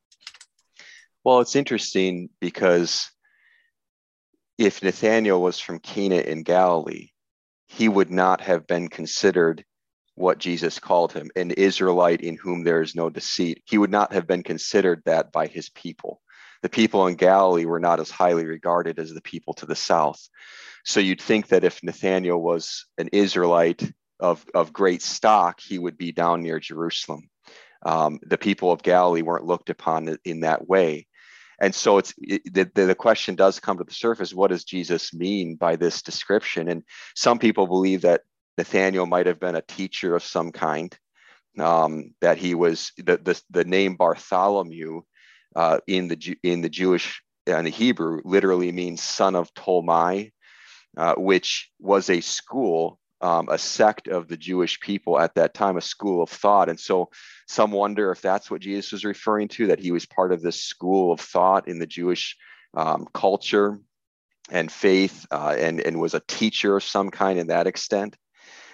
Well, 1.23 1.41
it's 1.41 1.55
interesting 1.55 2.29
because 2.39 3.09
if 4.57 4.81
Nathanael 4.81 5.41
was 5.41 5.59
from 5.59 5.79
Cana 5.79 6.17
in 6.17 6.43
Galilee, 6.43 7.09
he 7.67 7.87
would 7.87 8.09
not 8.09 8.41
have 8.41 8.65
been 8.65 8.87
considered 8.87 9.63
what 10.15 10.39
Jesus 10.39 10.79
called 10.79 11.13
him, 11.13 11.29
an 11.35 11.51
Israelite 11.51 12.21
in 12.21 12.35
whom 12.37 12.63
there 12.63 12.81
is 12.81 12.95
no 12.95 13.09
deceit. 13.09 13.61
He 13.65 13.77
would 13.77 13.91
not 13.91 14.13
have 14.13 14.25
been 14.25 14.41
considered 14.41 15.03
that 15.05 15.31
by 15.31 15.45
his 15.45 15.69
people. 15.69 16.21
The 16.63 16.69
people 16.69 17.05
in 17.05 17.15
Galilee 17.15 17.65
were 17.65 17.79
not 17.79 17.99
as 17.99 18.09
highly 18.09 18.45
regarded 18.45 18.97
as 18.97 19.13
the 19.13 19.21
people 19.21 19.53
to 19.55 19.67
the 19.67 19.75
south. 19.75 20.27
So 20.83 20.99
you'd 20.99 21.21
think 21.21 21.49
that 21.49 21.63
if 21.63 21.83
Nathanael 21.83 22.41
was 22.41 22.85
an 22.97 23.09
Israelite 23.11 23.91
of, 24.19 24.43
of 24.55 24.73
great 24.73 25.03
stock, 25.03 25.59
he 25.59 25.77
would 25.77 25.97
be 25.97 26.11
down 26.11 26.41
near 26.41 26.59
Jerusalem. 26.59 27.29
Um, 27.85 28.19
the 28.23 28.39
people 28.39 28.71
of 28.71 28.81
Galilee 28.81 29.21
weren't 29.21 29.45
looked 29.45 29.69
upon 29.69 30.17
in 30.25 30.39
that 30.39 30.67
way. 30.67 31.05
And 31.59 31.73
so 31.73 31.97
it's 31.97 32.13
it, 32.19 32.53
the, 32.53 32.85
the 32.85 32.95
question 32.95 33.35
does 33.35 33.59
come 33.59 33.77
to 33.77 33.83
the 33.83 33.93
surface 33.93 34.33
what 34.33 34.51
does 34.51 34.63
Jesus 34.63 35.13
mean 35.13 35.55
by 35.55 35.75
this 35.75 36.01
description? 36.01 36.67
And 36.67 36.83
some 37.15 37.39
people 37.39 37.67
believe 37.67 38.01
that 38.01 38.21
Nathaniel 38.57 39.05
might 39.05 39.25
have 39.25 39.39
been 39.39 39.55
a 39.55 39.61
teacher 39.61 40.15
of 40.15 40.23
some 40.23 40.51
kind, 40.51 40.95
um, 41.59 42.13
that 42.21 42.37
he 42.37 42.55
was 42.55 42.91
the, 42.97 43.17
the, 43.17 43.41
the 43.49 43.63
name 43.63 43.95
Bartholomew 43.95 45.01
uh, 45.55 45.79
in 45.87 46.07
the 46.07 46.37
in 46.43 46.61
the 46.61 46.69
Jewish 46.69 47.21
and 47.47 47.65
the 47.65 47.71
Hebrew 47.71 48.21
literally 48.25 48.71
means 48.71 49.01
son 49.01 49.35
of 49.35 49.53
Tolmai, 49.53 50.31
uh, 50.97 51.15
which 51.15 51.69
was 51.79 52.09
a 52.09 52.21
school, 52.21 52.99
um, 53.21 53.49
a 53.49 53.57
sect 53.57 54.07
of 54.07 54.27
the 54.27 54.37
Jewish 54.37 54.79
people 54.79 55.19
at 55.19 55.35
that 55.35 55.53
time, 55.53 55.77
a 55.77 55.81
school 55.81 56.21
of 56.21 56.29
thought. 56.29 56.69
And 56.69 56.79
so 56.79 57.09
some 57.47 57.71
wonder 57.71 58.11
if 58.11 58.21
that's 58.21 58.51
what 58.51 58.61
Jesus 58.61 58.91
was 58.91 59.05
referring 59.05 59.47
to, 59.49 59.67
that 59.67 59.79
he 59.79 59.91
was 59.91 60.05
part 60.05 60.31
of 60.31 60.41
this 60.41 60.63
school 60.63 61.11
of 61.11 61.19
thought 61.19 61.67
in 61.67 61.79
the 61.79 61.87
Jewish 61.87 62.37
um, 62.75 63.07
culture 63.13 63.79
and 64.49 64.71
faith 64.71 65.25
uh, 65.31 65.55
and, 65.57 65.81
and 65.81 65.99
was 65.99 66.13
a 66.13 66.21
teacher 66.27 66.77
of 66.77 66.83
some 66.83 67.09
kind 67.09 67.39
in 67.39 67.47
that 67.47 67.67
extent. 67.67 68.15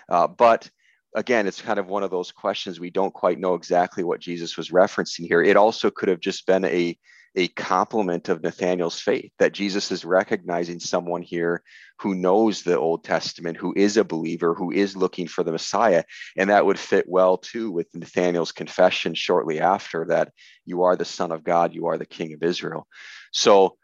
Uh, 0.09 0.27
but 0.27 0.69
again, 1.15 1.47
it's 1.47 1.61
kind 1.61 1.79
of 1.79 1.87
one 1.87 2.03
of 2.03 2.11
those 2.11 2.31
questions 2.31 2.79
we 2.79 2.89
don't 2.89 3.13
quite 3.13 3.39
know 3.39 3.55
exactly 3.55 4.03
what 4.03 4.19
Jesus 4.19 4.57
was 4.57 4.69
referencing 4.69 5.27
here. 5.27 5.41
It 5.41 5.57
also 5.57 5.89
could 5.89 6.09
have 6.09 6.19
just 6.19 6.45
been 6.45 6.65
a 6.65 6.97
a 7.35 7.47
compliment 7.49 8.29
of 8.29 8.43
Nathaniel's 8.43 8.99
faith 8.99 9.31
that 9.39 9.53
Jesus 9.53 9.91
is 9.91 10.05
recognizing 10.05 10.79
someone 10.79 11.21
here 11.21 11.63
who 11.99 12.15
knows 12.15 12.61
the 12.61 12.77
Old 12.77 13.03
Testament, 13.03 13.57
who 13.57 13.73
is 13.75 13.97
a 13.97 14.03
believer, 14.03 14.53
who 14.53 14.71
is 14.71 14.95
looking 14.95 15.27
for 15.27 15.43
the 15.43 15.51
Messiah. 15.51 16.03
And 16.37 16.49
that 16.49 16.65
would 16.65 16.79
fit 16.79 17.05
well 17.07 17.37
too 17.37 17.71
with 17.71 17.87
Nathaniel's 17.93 18.51
confession 18.51 19.15
shortly 19.15 19.59
after 19.59 20.05
that 20.09 20.31
you 20.65 20.83
are 20.83 20.95
the 20.95 21.05
Son 21.05 21.31
of 21.31 21.43
God, 21.43 21.73
you 21.73 21.87
are 21.87 21.97
the 21.97 22.05
King 22.05 22.33
of 22.33 22.43
Israel. 22.43 22.87
So 23.31 23.77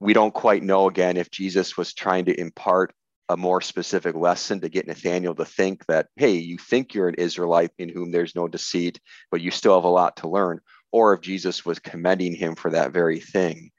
we 0.00 0.12
don't 0.12 0.34
quite 0.34 0.62
know 0.62 0.88
again 0.88 1.16
if 1.16 1.30
Jesus 1.30 1.76
was 1.76 1.94
trying 1.94 2.26
to 2.26 2.40
impart 2.40 2.92
a 3.28 3.36
more 3.36 3.60
specific 3.60 4.16
lesson 4.16 4.60
to 4.60 4.68
get 4.68 4.88
Nathaniel 4.88 5.36
to 5.36 5.44
think 5.44 5.86
that, 5.86 6.08
hey, 6.16 6.32
you 6.32 6.58
think 6.58 6.94
you're 6.94 7.08
an 7.08 7.14
Israelite 7.14 7.70
in 7.78 7.88
whom 7.88 8.10
there's 8.10 8.34
no 8.34 8.48
deceit, 8.48 8.98
but 9.30 9.40
you 9.40 9.52
still 9.52 9.76
have 9.76 9.84
a 9.84 9.88
lot 9.88 10.16
to 10.16 10.28
learn, 10.28 10.58
or 10.92 11.14
if 11.14 11.20
Jesus 11.20 11.64
was 11.64 11.78
commending 11.78 12.34
him 12.34 12.54
for 12.54 12.70
that 12.70 12.92
very 12.92 13.20
thing. 13.20 13.70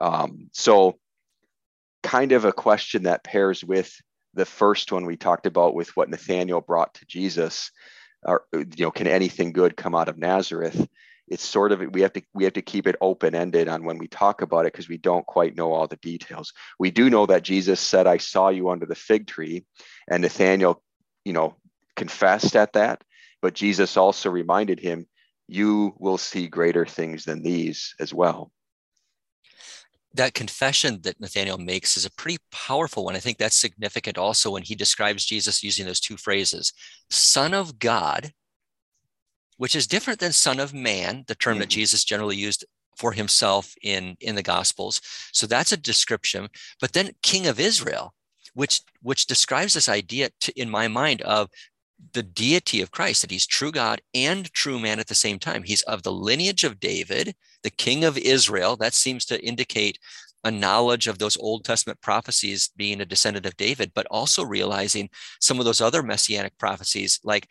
Um, 0.00 0.48
so, 0.52 0.98
kind 2.02 2.32
of 2.32 2.44
a 2.44 2.52
question 2.52 3.04
that 3.04 3.24
pairs 3.24 3.64
with 3.64 3.92
the 4.34 4.44
first 4.44 4.92
one 4.92 5.06
we 5.06 5.16
talked 5.16 5.46
about 5.46 5.74
with 5.74 5.96
what 5.96 6.10
Nathaniel 6.10 6.60
brought 6.60 6.94
to 6.94 7.06
Jesus. 7.06 7.70
Or, 8.22 8.44
you 8.52 8.66
know, 8.78 8.90
can 8.90 9.06
anything 9.06 9.52
good 9.52 9.76
come 9.76 9.94
out 9.94 10.08
of 10.08 10.18
Nazareth? 10.18 10.86
it's 11.28 11.44
sort 11.44 11.72
of 11.72 11.80
we 11.92 12.02
have 12.02 12.12
to 12.12 12.22
we 12.34 12.44
have 12.44 12.52
to 12.52 12.62
keep 12.62 12.86
it 12.86 12.96
open 13.00 13.34
ended 13.34 13.68
on 13.68 13.84
when 13.84 13.98
we 13.98 14.06
talk 14.06 14.42
about 14.42 14.66
it 14.66 14.72
because 14.72 14.88
we 14.88 14.98
don't 14.98 15.26
quite 15.26 15.56
know 15.56 15.72
all 15.72 15.86
the 15.86 15.96
details. 15.96 16.52
We 16.78 16.90
do 16.90 17.10
know 17.10 17.26
that 17.26 17.42
Jesus 17.42 17.80
said, 17.80 18.06
"I 18.06 18.18
saw 18.18 18.48
you 18.48 18.70
under 18.70 18.86
the 18.86 18.94
fig 18.94 19.26
tree," 19.26 19.64
and 20.08 20.22
Nathaniel, 20.22 20.82
you 21.24 21.32
know, 21.32 21.56
confessed 21.96 22.54
at 22.54 22.74
that. 22.74 23.02
But 23.42 23.54
Jesus 23.54 23.96
also 23.96 24.30
reminded 24.30 24.80
him, 24.80 25.06
"You 25.48 25.94
will 25.98 26.18
see 26.18 26.48
greater 26.48 26.86
things 26.86 27.24
than 27.24 27.42
these 27.42 27.94
as 28.00 28.12
well." 28.12 28.50
That 30.14 30.34
confession 30.34 31.02
that 31.02 31.20
Nathaniel 31.20 31.58
makes 31.58 31.96
is 31.96 32.06
a 32.06 32.12
pretty 32.12 32.38
powerful 32.50 33.04
one. 33.04 33.16
I 33.16 33.20
think 33.20 33.36
that's 33.36 33.56
significant 33.56 34.16
also 34.16 34.50
when 34.50 34.62
he 34.62 34.74
describes 34.74 35.26
Jesus 35.26 35.62
using 35.62 35.84
those 35.84 36.00
two 36.00 36.16
phrases, 36.16 36.72
Son 37.10 37.52
of 37.52 37.78
God 37.78 38.32
which 39.56 39.74
is 39.74 39.86
different 39.86 40.20
than 40.20 40.32
son 40.32 40.60
of 40.60 40.74
man, 40.74 41.24
the 41.26 41.34
term 41.34 41.54
mm-hmm. 41.54 41.60
that 41.60 41.68
Jesus 41.68 42.04
generally 42.04 42.36
used 42.36 42.64
for 42.96 43.12
himself 43.12 43.74
in, 43.82 44.16
in 44.20 44.34
the 44.34 44.42
Gospels. 44.42 45.00
So 45.32 45.46
that's 45.46 45.72
a 45.72 45.76
description. 45.76 46.48
But 46.80 46.92
then 46.92 47.10
King 47.22 47.46
of 47.46 47.60
Israel, 47.60 48.14
which, 48.54 48.80
which 49.02 49.26
describes 49.26 49.74
this 49.74 49.88
idea 49.88 50.30
to, 50.40 50.60
in 50.60 50.70
my 50.70 50.88
mind 50.88 51.22
of 51.22 51.50
the 52.12 52.22
deity 52.22 52.80
of 52.80 52.90
Christ, 52.90 53.22
that 53.22 53.30
he's 53.30 53.46
true 53.46 53.72
God 53.72 54.00
and 54.14 54.52
true 54.52 54.78
man 54.78 55.00
at 55.00 55.06
the 55.06 55.14
same 55.14 55.38
time. 55.38 55.62
He's 55.62 55.82
of 55.82 56.02
the 56.02 56.12
lineage 56.12 56.64
of 56.64 56.80
David, 56.80 57.34
the 57.62 57.70
king 57.70 58.04
of 58.04 58.18
Israel. 58.18 58.76
That 58.76 58.94
seems 58.94 59.24
to 59.26 59.42
indicate 59.42 59.98
a 60.44 60.50
knowledge 60.50 61.08
of 61.08 61.18
those 61.18 61.36
Old 61.38 61.64
Testament 61.64 62.00
prophecies 62.00 62.70
being 62.76 63.00
a 63.00 63.06
descendant 63.06 63.46
of 63.46 63.56
David, 63.56 63.92
but 63.94 64.06
also 64.10 64.44
realizing 64.44 65.10
some 65.40 65.58
of 65.58 65.64
those 65.64 65.80
other 65.80 66.02
messianic 66.02 66.56
prophecies, 66.58 67.18
like 67.24 67.50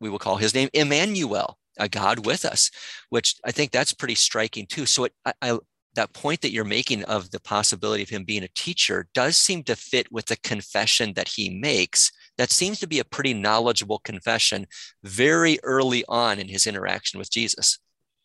we 0.00 0.10
will 0.10 0.18
call 0.18 0.36
his 0.36 0.54
name 0.54 0.68
Emmanuel, 0.72 1.58
a 1.78 1.88
God 1.88 2.26
with 2.26 2.44
us, 2.44 2.70
which 3.10 3.36
I 3.44 3.52
think 3.52 3.70
that's 3.70 3.92
pretty 3.92 4.14
striking 4.14 4.66
too. 4.66 4.86
So 4.86 5.04
it, 5.04 5.12
I, 5.24 5.32
I, 5.42 5.58
that 5.94 6.12
point 6.12 6.40
that 6.42 6.50
you're 6.50 6.64
making 6.64 7.04
of 7.04 7.30
the 7.30 7.40
possibility 7.40 8.02
of 8.02 8.08
him 8.08 8.24
being 8.24 8.44
a 8.44 8.48
teacher 8.48 9.08
does 9.14 9.36
seem 9.36 9.62
to 9.64 9.76
fit 9.76 10.10
with 10.10 10.26
the 10.26 10.36
confession 10.36 11.12
that 11.14 11.28
he 11.28 11.48
makes. 11.50 12.12
That 12.38 12.50
seems 12.50 12.78
to 12.80 12.86
be 12.86 12.98
a 12.98 13.04
pretty 13.04 13.34
knowledgeable 13.34 13.98
confession 13.98 14.66
very 15.02 15.58
early 15.62 16.04
on 16.08 16.38
in 16.38 16.48
his 16.48 16.66
interaction 16.66 17.18
with 17.18 17.30
Jesus. 17.30 17.78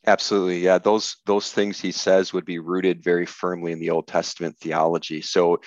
Absolutely. 0.08 0.60
Yeah. 0.60 0.80
Those 0.80 1.18
those 1.26 1.52
things 1.52 1.80
he 1.80 1.92
says 1.92 2.34
would 2.34 2.46
be 2.46 2.60
rooted 2.60 3.04
very 3.04 3.26
firmly 3.26 3.72
in 3.72 3.80
the 3.80 3.92
Old 3.92 4.08
Testament 4.08 4.58
theology. 4.58 5.22
So 5.22 5.62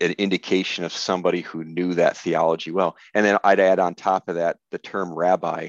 an 0.00 0.12
indication 0.18 0.84
of 0.84 0.92
somebody 0.92 1.42
who 1.42 1.62
knew 1.62 1.94
that 1.94 2.16
theology 2.16 2.70
well. 2.70 2.96
And 3.14 3.24
then 3.24 3.38
I'd 3.44 3.60
add 3.60 3.78
on 3.78 3.94
top 3.94 4.28
of 4.28 4.36
that 4.36 4.56
the 4.70 4.78
term 4.78 5.14
rabbi, 5.14 5.68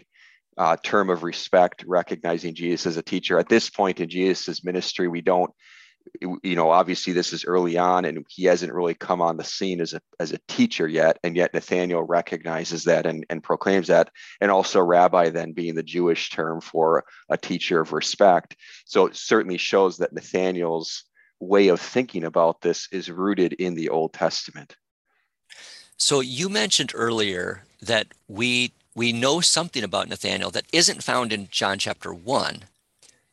uh, 0.57 0.77
term 0.83 1.09
of 1.09 1.23
respect, 1.23 1.83
recognizing 1.87 2.55
Jesus 2.55 2.87
as 2.87 2.97
a 2.97 3.03
teacher. 3.03 3.37
At 3.37 3.49
this 3.49 3.69
point 3.69 3.99
in 3.99 4.09
Jesus' 4.09 4.63
ministry, 4.63 5.07
we 5.07 5.21
don't, 5.21 5.51
you 6.21 6.55
know, 6.55 6.69
obviously 6.69 7.13
this 7.13 7.33
is 7.33 7.45
early 7.45 7.77
on 7.77 8.05
and 8.05 8.25
he 8.29 8.45
hasn't 8.45 8.73
really 8.73 8.93
come 8.93 9.21
on 9.21 9.37
the 9.37 9.43
scene 9.43 9.81
as 9.81 9.93
a, 9.93 10.01
as 10.19 10.31
a 10.31 10.39
teacher 10.47 10.87
yet. 10.87 11.17
And 11.23 11.35
yet 11.35 11.53
Nathaniel 11.53 12.03
recognizes 12.03 12.83
that 12.85 13.05
and, 13.05 13.25
and 13.29 13.43
proclaims 13.43 13.87
that. 13.87 14.09
And 14.41 14.51
also 14.51 14.81
rabbi 14.81 15.29
then 15.29 15.53
being 15.53 15.75
the 15.75 15.83
Jewish 15.83 16.29
term 16.29 16.61
for 16.61 17.05
a 17.29 17.37
teacher 17.37 17.79
of 17.79 17.93
respect. 17.93 18.55
So 18.85 19.05
it 19.07 19.15
certainly 19.15 19.57
shows 19.57 19.97
that 19.97 20.13
Nathaniel's 20.13 21.03
way 21.39 21.67
of 21.67 21.79
thinking 21.79 22.23
about 22.23 22.61
this 22.61 22.87
is 22.91 23.09
rooted 23.09 23.53
in 23.53 23.75
the 23.75 23.89
Old 23.89 24.13
Testament. 24.13 24.75
So 25.97 26.19
you 26.19 26.49
mentioned 26.49 26.91
earlier 26.95 27.63
that 27.81 28.07
we 28.27 28.73
we 28.95 29.13
know 29.13 29.41
something 29.41 29.83
about 29.83 30.09
Nathaniel 30.09 30.49
that 30.51 30.65
isn't 30.73 31.03
found 31.03 31.31
in 31.31 31.49
John 31.51 31.77
chapter 31.77 32.11
1. 32.11 32.63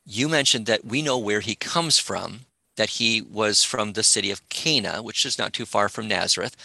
You 0.04 0.28
mentioned 0.28 0.66
that 0.66 0.84
we 0.84 1.00
know 1.00 1.16
where 1.16 1.40
he 1.40 1.54
comes 1.54 1.98
from, 1.98 2.40
that 2.76 2.90
he 2.90 3.20
was 3.22 3.64
from 3.64 3.92
the 3.92 4.02
city 4.02 4.30
of 4.30 4.48
Cana, 4.48 5.02
which 5.02 5.24
is 5.26 5.38
not 5.38 5.52
too 5.52 5.66
far 5.66 5.88
from 5.88 6.08
Nazareth. 6.08 6.56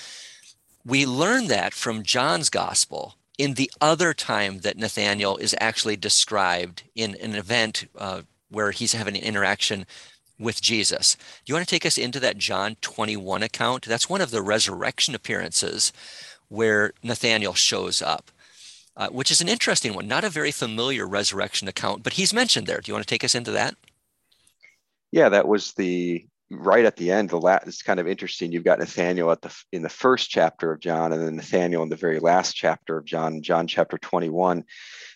We 0.86 1.06
learn 1.06 1.48
that 1.48 1.74
from 1.74 2.04
John's 2.04 2.50
gospel 2.50 3.16
in 3.38 3.54
the 3.56 3.72
other 3.82 4.14
time 4.14 4.60
that 4.62 4.78
Nathaniel 4.78 5.38
is 5.38 5.56
actually 5.60 5.96
described 5.98 6.84
in 6.96 7.16
an 7.22 7.36
event 7.36 7.86
uh, 7.98 8.22
where 8.50 8.72
he's 8.72 8.94
having 8.94 9.16
an 9.18 9.24
interaction 9.24 9.86
with 10.40 10.62
Jesus. 10.62 11.16
Do 11.16 11.52
you 11.52 11.56
want 11.56 11.68
to 11.68 11.76
take 11.76 11.86
us 11.86 11.98
into 11.98 12.20
that 12.22 12.38
John 12.38 12.76
21 12.82 13.44
account? 13.44 13.86
That's 13.86 14.10
one 14.10 14.22
of 14.22 14.32
the 14.32 14.42
resurrection 14.42 15.14
appearances 15.16 15.94
where 16.50 16.94
Nathaniel 17.04 17.54
shows 17.54 18.02
up. 18.02 18.32
uh, 18.98 19.08
which 19.10 19.32
is 19.32 19.40
an 19.42 19.48
interesting 19.48 19.94
one, 19.94 20.08
not 20.08 20.26
a 20.26 20.30
very 20.30 20.52
familiar 20.52 21.08
resurrection 21.08 21.68
account, 21.70 22.04
but 22.04 22.14
he's 22.14 22.34
mentioned 22.34 22.68
there. 22.68 22.82
Do 22.82 22.90
you 22.90 22.94
want 22.94 23.08
to 23.08 23.14
take 23.14 23.24
us 23.24 23.36
into 23.36 23.52
that? 23.52 23.76
Yeah, 25.12 25.30
that 25.30 25.48
was 25.48 25.74
the 25.74 26.26
right 26.52 26.86
at 26.86 26.96
the 26.96 27.12
end. 27.12 27.30
The 27.30 27.40
last 27.40 27.68
it's 27.68 27.82
kind 27.84 28.00
of 28.00 28.08
interesting. 28.08 28.52
You've 28.52 28.64
got 28.64 28.80
Nathaniel 28.80 29.32
at 29.32 29.42
the 29.42 29.56
in 29.72 29.82
the 29.82 29.90
first 29.90 30.30
chapter 30.30 30.72
of 30.72 30.80
John, 30.80 31.14
and 31.14 31.22
then 31.22 31.36
Nathaniel 31.36 31.84
in 31.84 31.90
the 31.90 31.96
very 31.96 32.20
last 32.20 32.56
chapter 32.56 32.98
of 32.98 33.06
John, 33.06 33.42
John 33.42 33.68
chapter 33.68 33.98
21. 33.98 34.64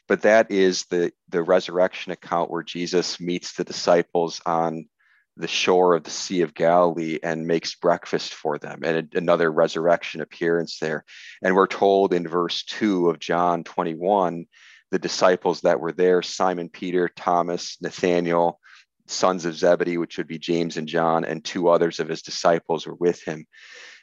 But 0.08 0.22
that 0.24 0.52
is 0.52 0.86
the 0.86 1.12
the 1.30 1.44
resurrection 1.44 2.12
account 2.12 2.52
where 2.52 2.64
Jesus 2.64 3.20
meets 3.20 3.54
the 3.54 3.64
disciples 3.64 4.42
on 4.46 4.88
the 5.36 5.48
shore 5.48 5.96
of 5.96 6.04
the 6.04 6.12
Sea 6.12 6.42
of 6.42 6.54
Galilee 6.54 7.18
and 7.24 7.48
makes 7.48 7.74
breakfast 7.76 8.34
for 8.34 8.60
them, 8.60 8.82
and 8.84 9.14
another 9.16 9.52
resurrection 9.52 10.22
appearance 10.22 10.78
there. 10.80 11.06
And 11.42 11.56
we're 11.56 11.68
told 11.68 12.14
in 12.14 12.28
verse 12.28 12.64
2 12.66 13.10
of 13.10 13.20
John 13.20 13.64
21 13.64 14.46
the 14.92 15.00
disciples 15.00 15.62
that 15.62 15.80
were 15.80 15.92
there 15.92 16.22
Simon 16.22 16.70
Peter, 16.70 17.10
Thomas, 17.10 17.78
Nathaniel, 17.82 18.60
sons 19.08 19.46
of 19.46 19.56
Zebedee, 19.56 19.98
which 19.98 20.18
would 20.18 20.28
be 20.28 20.40
James 20.40 20.78
and 20.78 20.88
John, 20.88 21.26
and 21.26 21.44
two 21.44 21.70
others 21.70 22.00
of 22.00 22.08
his 22.08 22.22
disciples 22.22 22.86
were 22.88 22.96
with 22.96 23.22
him. 23.24 23.46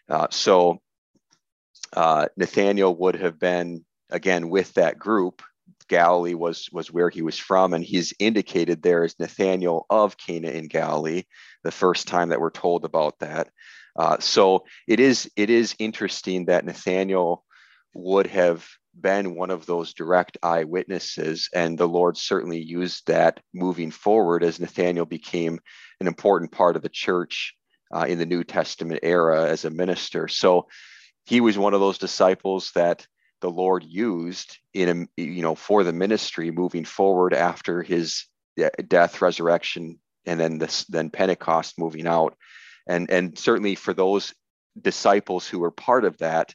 Uh, 0.08 0.26
so 0.30 0.80
uh, 1.92 2.26
Nathaniel 2.36 2.94
would 2.96 3.16
have 3.16 3.38
been, 3.38 3.84
again, 4.10 4.48
with 4.48 4.74
that 4.74 4.98
group 4.98 5.42
Galilee 5.90 6.34
was 6.34 6.68
was 6.72 6.90
where 6.90 7.10
he 7.10 7.20
was 7.20 7.36
from, 7.36 7.74
and 7.74 7.84
he's 7.84 8.14
indicated 8.18 8.80
there 8.80 9.04
as 9.04 9.18
Nathaniel 9.18 9.86
of 9.90 10.16
Cana 10.16 10.48
in 10.48 10.68
Galilee, 10.68 11.24
the 11.64 11.72
first 11.72 12.06
time 12.06 12.28
that 12.30 12.40
we're 12.40 12.50
told 12.50 12.84
about 12.84 13.18
that. 13.18 13.50
Uh, 13.96 14.18
so 14.20 14.64
it 14.86 15.00
is 15.00 15.30
it 15.36 15.50
is 15.50 15.74
interesting 15.78 16.46
that 16.46 16.64
Nathaniel 16.64 17.44
would 17.92 18.28
have 18.28 18.66
been 18.94 19.34
one 19.34 19.50
of 19.50 19.66
those 19.66 19.94
direct 19.94 20.38
eyewitnesses, 20.42 21.48
and 21.54 21.78
the 21.78 21.88
Lord 21.88 22.16
certainly 22.16 22.60
used 22.60 23.06
that 23.06 23.40
moving 23.54 23.90
forward 23.90 24.42
as 24.42 24.60
Nathaniel 24.60 25.06
became 25.06 25.60
an 26.00 26.06
important 26.06 26.52
part 26.52 26.76
of 26.76 26.82
the 26.82 26.88
church 26.88 27.54
uh, 27.94 28.06
in 28.08 28.18
the 28.18 28.26
New 28.26 28.44
Testament 28.44 29.00
era 29.02 29.48
as 29.48 29.64
a 29.64 29.70
minister. 29.70 30.28
So 30.28 30.68
he 31.24 31.40
was 31.40 31.58
one 31.58 31.74
of 31.74 31.80
those 31.80 31.98
disciples 31.98 32.72
that 32.74 33.06
the 33.40 33.50
Lord 33.50 33.84
used 33.84 34.58
in 34.74 35.08
a, 35.16 35.22
you 35.22 35.42
know 35.42 35.54
for 35.54 35.82
the 35.82 35.92
ministry 35.92 36.50
moving 36.50 36.84
forward 36.84 37.34
after 37.34 37.82
his 37.82 38.26
death, 38.88 39.22
resurrection, 39.22 39.98
and 40.26 40.38
then 40.38 40.58
this 40.58 40.84
then 40.84 41.10
Pentecost 41.10 41.78
moving 41.78 42.06
out, 42.06 42.36
and 42.86 43.10
and 43.10 43.38
certainly 43.38 43.74
for 43.74 43.94
those 43.94 44.34
disciples 44.80 45.46
who 45.48 45.58
were 45.58 45.70
part 45.70 46.04
of 46.04 46.18
that, 46.18 46.54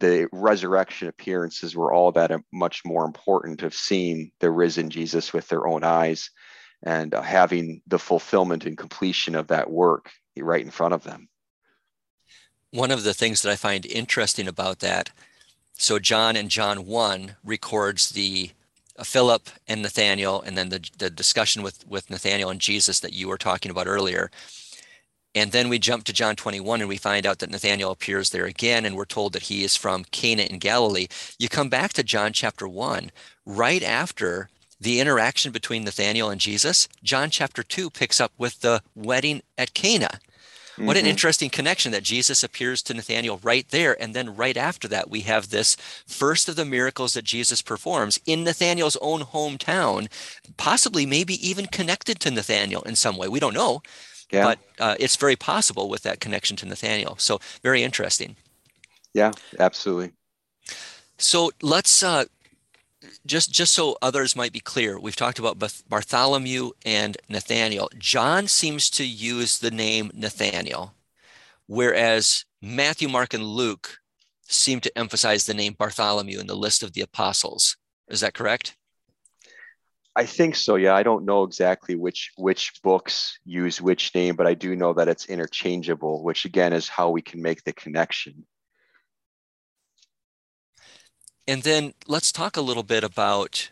the 0.00 0.28
resurrection 0.32 1.08
appearances 1.08 1.76
were 1.76 1.92
all 1.92 2.12
that 2.12 2.32
much 2.52 2.82
more 2.84 3.04
important 3.04 3.62
of 3.62 3.74
seeing 3.74 4.30
the 4.40 4.50
risen 4.50 4.90
Jesus 4.90 5.32
with 5.32 5.48
their 5.48 5.66
own 5.66 5.84
eyes 5.84 6.30
and 6.84 7.14
uh, 7.14 7.22
having 7.22 7.82
the 7.86 7.98
fulfillment 7.98 8.64
and 8.64 8.78
completion 8.78 9.34
of 9.34 9.48
that 9.48 9.70
work 9.70 10.10
right 10.38 10.64
in 10.64 10.70
front 10.70 10.94
of 10.94 11.02
them. 11.02 11.28
One 12.70 12.90
of 12.90 13.02
the 13.02 13.14
things 13.14 13.42
that 13.42 13.50
I 13.50 13.56
find 13.56 13.84
interesting 13.86 14.46
about 14.46 14.78
that 14.80 15.10
so 15.78 16.00
John 16.00 16.34
and 16.34 16.50
John 16.50 16.86
1 16.86 17.36
records 17.44 18.10
the 18.10 18.50
uh, 18.98 19.04
Philip 19.04 19.48
and 19.68 19.80
Nathaniel, 19.80 20.42
and 20.42 20.58
then 20.58 20.70
the, 20.70 20.90
the 20.98 21.08
discussion 21.08 21.62
with, 21.62 21.86
with 21.86 22.10
Nathaniel 22.10 22.50
and 22.50 22.60
Jesus 22.60 22.98
that 23.00 23.12
you 23.12 23.28
were 23.28 23.38
talking 23.38 23.70
about 23.70 23.86
earlier. 23.86 24.28
And 25.38 25.52
then 25.52 25.68
we 25.68 25.78
jump 25.78 26.02
to 26.04 26.12
John 26.12 26.34
21 26.34 26.80
and 26.80 26.88
we 26.88 26.96
find 26.96 27.24
out 27.24 27.38
that 27.38 27.50
Nathaniel 27.50 27.92
appears 27.92 28.30
there 28.30 28.44
again, 28.44 28.84
and 28.84 28.96
we're 28.96 29.04
told 29.04 29.32
that 29.34 29.44
he 29.44 29.62
is 29.62 29.76
from 29.76 30.04
Cana 30.10 30.42
in 30.42 30.58
Galilee. 30.58 31.06
You 31.38 31.48
come 31.48 31.68
back 31.68 31.92
to 31.92 32.02
John 32.02 32.32
chapter 32.32 32.66
1, 32.66 33.12
right 33.46 33.82
after 33.82 34.48
the 34.80 35.00
interaction 35.00 35.52
between 35.52 35.84
Nathaniel 35.84 36.28
and 36.28 36.40
Jesus, 36.40 36.88
John 37.04 37.30
chapter 37.30 37.62
2 37.62 37.90
picks 37.90 38.20
up 38.20 38.32
with 38.36 38.60
the 38.60 38.82
wedding 38.96 39.42
at 39.56 39.74
Cana. 39.74 40.20
What 40.76 40.96
an 40.96 41.02
mm-hmm. 41.02 41.10
interesting 41.10 41.50
connection 41.50 41.90
that 41.90 42.04
Jesus 42.04 42.44
appears 42.44 42.82
to 42.82 42.94
Nathanael 42.94 43.40
right 43.42 43.68
there. 43.70 44.00
And 44.00 44.14
then 44.14 44.36
right 44.36 44.56
after 44.56 44.86
that, 44.88 45.10
we 45.10 45.22
have 45.22 45.50
this 45.50 45.76
first 46.06 46.48
of 46.48 46.54
the 46.54 46.64
miracles 46.64 47.14
that 47.14 47.24
Jesus 47.24 47.62
performs 47.62 48.20
in 48.26 48.44
Nathanael's 48.44 48.96
own 49.00 49.22
hometown, 49.22 50.08
possibly 50.56 51.04
maybe 51.04 51.34
even 51.46 51.66
connected 51.66 52.20
to 52.20 52.30
Nathanael 52.30 52.82
in 52.82 52.94
some 52.94 53.16
way. 53.16 53.26
We 53.26 53.40
don't 53.40 53.54
know, 53.54 53.82
yeah. 54.30 54.44
but 54.44 54.58
uh, 54.78 54.94
it's 54.98 55.16
very 55.16 55.36
possible 55.36 55.88
with 55.88 56.02
that 56.02 56.20
connection 56.20 56.56
to 56.58 56.66
Nathanael. 56.66 57.16
So 57.18 57.40
very 57.62 57.82
interesting. 57.82 58.36
Yeah, 59.14 59.32
absolutely. 59.58 60.12
So 61.18 61.50
let's 61.62 62.02
uh, 62.02 62.24
just 63.26 63.52
just 63.52 63.74
so 63.74 63.96
others 64.02 64.36
might 64.36 64.52
be 64.52 64.60
clear, 64.60 64.98
we've 64.98 65.16
talked 65.16 65.38
about 65.38 65.58
Bartholomew 65.88 66.70
and 66.84 67.16
Nathaniel. 67.28 67.90
John 67.98 68.48
seems 68.48 68.90
to 68.90 69.06
use 69.06 69.58
the 69.58 69.70
name 69.70 70.10
Nathaniel, 70.14 70.94
whereas 71.66 72.44
Matthew, 72.60 73.08
Mark, 73.08 73.34
and 73.34 73.44
Luke 73.44 73.98
seem 74.42 74.80
to 74.80 74.98
emphasize 74.98 75.46
the 75.46 75.54
name 75.54 75.74
Bartholomew 75.74 76.40
in 76.40 76.46
the 76.46 76.56
list 76.56 76.82
of 76.82 76.92
the 76.92 77.02
apostles. 77.02 77.76
Is 78.08 78.20
that 78.20 78.34
correct? 78.34 78.76
I 80.18 80.26
think 80.26 80.56
so. 80.56 80.74
Yeah, 80.74 80.96
I 80.96 81.04
don't 81.04 81.24
know 81.24 81.44
exactly 81.44 81.94
which 81.94 82.32
which 82.36 82.72
books 82.82 83.38
use 83.44 83.80
which 83.80 84.12
name, 84.16 84.34
but 84.34 84.48
I 84.48 84.54
do 84.54 84.74
know 84.74 84.92
that 84.94 85.06
it's 85.06 85.26
interchangeable, 85.26 86.24
which 86.24 86.44
again 86.44 86.72
is 86.72 86.88
how 86.88 87.10
we 87.10 87.22
can 87.22 87.40
make 87.40 87.62
the 87.62 87.72
connection. 87.72 88.44
And 91.46 91.62
then 91.62 91.94
let's 92.08 92.32
talk 92.32 92.56
a 92.56 92.60
little 92.60 92.82
bit 92.82 93.04
about 93.04 93.70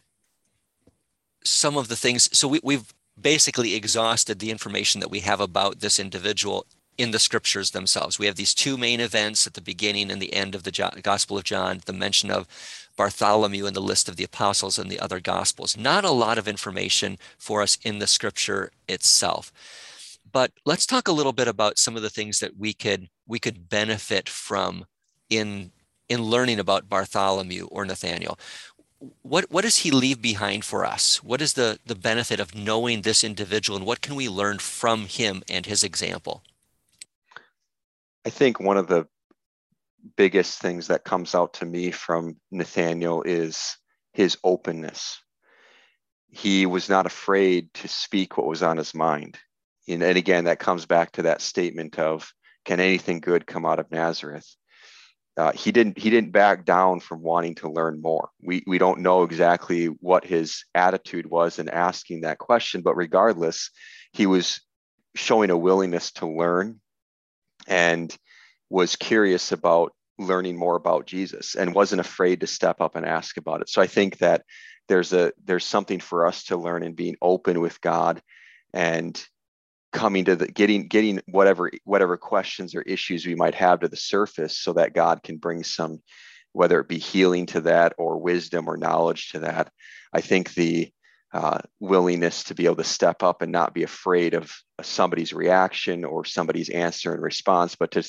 some 1.42 1.76
of 1.76 1.88
the 1.88 1.96
things. 1.96 2.30
So 2.32 2.46
we, 2.46 2.60
we've 2.62 2.94
basically 3.20 3.74
exhausted 3.74 4.38
the 4.38 4.52
information 4.52 5.00
that 5.00 5.10
we 5.10 5.20
have 5.20 5.40
about 5.40 5.80
this 5.80 5.98
individual 5.98 6.64
in 6.96 7.10
the 7.10 7.18
scriptures 7.18 7.72
themselves. 7.72 8.20
We 8.20 8.26
have 8.26 8.36
these 8.36 8.54
two 8.54 8.78
main 8.78 9.00
events 9.00 9.48
at 9.48 9.54
the 9.54 9.60
beginning 9.60 10.12
and 10.12 10.22
the 10.22 10.32
end 10.32 10.54
of 10.54 10.62
the 10.62 11.00
Gospel 11.02 11.38
of 11.38 11.44
John, 11.44 11.80
the 11.86 11.92
mention 11.92 12.30
of 12.30 12.46
Bartholomew 12.96 13.66
in 13.66 13.74
the 13.74 13.80
list 13.80 14.08
of 14.08 14.16
the 14.16 14.24
apostles 14.24 14.78
and 14.78 14.90
the 14.90 15.00
other 15.00 15.20
gospels. 15.20 15.76
Not 15.76 16.04
a 16.04 16.10
lot 16.10 16.38
of 16.38 16.48
information 16.48 17.18
for 17.38 17.62
us 17.62 17.78
in 17.82 17.98
the 17.98 18.06
scripture 18.06 18.70
itself. 18.88 19.52
But 20.30 20.52
let's 20.64 20.86
talk 20.86 21.08
a 21.08 21.12
little 21.12 21.32
bit 21.32 21.48
about 21.48 21.78
some 21.78 21.96
of 21.96 22.02
the 22.02 22.10
things 22.10 22.40
that 22.40 22.56
we 22.58 22.72
could 22.72 23.08
we 23.26 23.38
could 23.38 23.68
benefit 23.68 24.28
from 24.28 24.86
in 25.30 25.72
in 26.08 26.22
learning 26.22 26.58
about 26.58 26.88
Bartholomew 26.88 27.66
or 27.70 27.84
Nathaniel? 27.84 28.38
What, 29.22 29.50
what 29.50 29.62
does 29.62 29.78
he 29.78 29.90
leave 29.90 30.22
behind 30.22 30.64
for 30.64 30.84
us? 30.84 31.22
What 31.22 31.42
is 31.42 31.52
the, 31.52 31.78
the 31.84 31.94
benefit 31.94 32.40
of 32.40 32.54
knowing 32.54 33.02
this 33.02 33.22
individual 33.22 33.76
and 33.76 33.86
what 33.86 34.00
can 34.00 34.14
we 34.14 34.28
learn 34.28 34.58
from 34.58 35.06
him 35.06 35.42
and 35.48 35.66
his 35.66 35.82
example? 35.82 36.42
I 38.24 38.30
think 38.30 38.58
one 38.58 38.76
of 38.76 38.88
the 38.88 39.06
biggest 40.16 40.60
things 40.60 40.88
that 40.88 41.04
comes 41.04 41.34
out 41.34 41.54
to 41.54 41.66
me 41.66 41.90
from 41.90 42.36
Nathaniel 42.50 43.22
is 43.22 43.76
his 44.12 44.38
openness. 44.44 45.20
He 46.28 46.66
was 46.66 46.88
not 46.88 47.06
afraid 47.06 47.72
to 47.74 47.88
speak 47.88 48.36
what 48.36 48.46
was 48.46 48.62
on 48.62 48.76
his 48.76 48.94
mind. 48.94 49.38
And, 49.88 50.02
and 50.02 50.16
again, 50.16 50.44
that 50.44 50.58
comes 50.58 50.86
back 50.86 51.12
to 51.12 51.22
that 51.22 51.40
statement 51.40 51.98
of, 51.98 52.32
can 52.64 52.80
anything 52.80 53.20
good 53.20 53.46
come 53.46 53.64
out 53.64 53.78
of 53.78 53.90
Nazareth? 53.90 54.56
uh, 55.36 55.52
he 55.52 55.70
didn't 55.70 55.98
he 55.98 56.08
didn't 56.08 56.32
back 56.32 56.64
down 56.64 57.00
from 57.00 57.22
wanting 57.22 57.54
to 57.56 57.70
learn 57.70 58.00
more. 58.00 58.30
We 58.40 58.62
we 58.66 58.78
don't 58.78 59.00
know 59.00 59.22
exactly 59.22 59.86
what 59.86 60.24
his 60.24 60.64
attitude 60.74 61.26
was 61.26 61.58
in 61.58 61.68
asking 61.68 62.22
that 62.22 62.38
question, 62.38 62.80
but 62.80 62.96
regardless, 62.96 63.70
he 64.12 64.26
was 64.26 64.60
showing 65.14 65.50
a 65.50 65.56
willingness 65.56 66.12
to 66.12 66.26
learn 66.26 66.80
and 67.66 68.16
was 68.70 68.96
curious 68.96 69.52
about 69.52 69.92
learning 70.18 70.58
more 70.58 70.76
about 70.76 71.06
Jesus 71.06 71.54
and 71.54 71.74
wasn't 71.74 72.00
afraid 72.00 72.40
to 72.40 72.46
step 72.46 72.80
up 72.80 72.96
and 72.96 73.04
ask 73.04 73.36
about 73.36 73.60
it. 73.60 73.68
So 73.68 73.82
I 73.82 73.86
think 73.86 74.18
that 74.18 74.42
there's 74.88 75.12
a 75.12 75.32
there's 75.44 75.64
something 75.64 76.00
for 76.00 76.26
us 76.26 76.44
to 76.44 76.56
learn 76.56 76.82
in 76.82 76.94
being 76.94 77.16
open 77.20 77.60
with 77.60 77.80
God 77.80 78.22
and 78.72 79.22
coming 79.92 80.24
to 80.26 80.36
the 80.36 80.46
getting 80.46 80.88
getting 80.88 81.20
whatever 81.26 81.70
whatever 81.84 82.16
questions 82.16 82.74
or 82.74 82.82
issues 82.82 83.24
we 83.24 83.34
might 83.34 83.54
have 83.54 83.80
to 83.80 83.88
the 83.88 83.96
surface 83.96 84.58
so 84.58 84.74
that 84.74 84.92
god 84.92 85.22
can 85.22 85.38
bring 85.38 85.64
some 85.64 86.02
whether 86.52 86.80
it 86.80 86.88
be 86.88 86.98
healing 86.98 87.46
to 87.46 87.62
that 87.62 87.94
or 87.96 88.18
wisdom 88.18 88.68
or 88.68 88.76
knowledge 88.76 89.30
to 89.30 89.38
that 89.38 89.70
i 90.12 90.20
think 90.20 90.52
the 90.52 90.92
uh, 91.32 91.58
willingness 91.80 92.44
to 92.44 92.54
be 92.54 92.66
able 92.66 92.76
to 92.76 92.84
step 92.84 93.22
up 93.22 93.42
and 93.42 93.52
not 93.52 93.74
be 93.74 93.82
afraid 93.82 94.34
of 94.34 94.52
somebody's 94.82 95.32
reaction 95.32 96.04
or 96.04 96.24
somebody's 96.24 96.68
answer 96.68 97.12
and 97.12 97.22
response 97.22 97.76
but 97.76 97.90
to, 97.90 98.02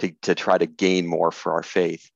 to, 0.00 0.12
to 0.22 0.34
try 0.34 0.58
to 0.58 0.66
gain 0.66 1.06
more 1.06 1.30
for 1.30 1.52
our 1.52 1.62
faith. 1.62 2.10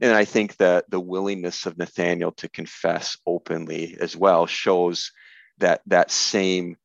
And 0.00 0.12
i 0.12 0.24
think 0.24 0.56
that 0.56 0.84
the 0.90 1.00
willingness 1.00 1.66
of 1.66 1.78
nathaniel 1.78 2.32
to 2.32 2.48
confess 2.48 3.16
openly 3.26 3.96
as 4.00 4.16
well 4.16 4.46
shows 4.46 5.12
that 5.58 5.80
that 5.86 6.10
same 6.10 6.76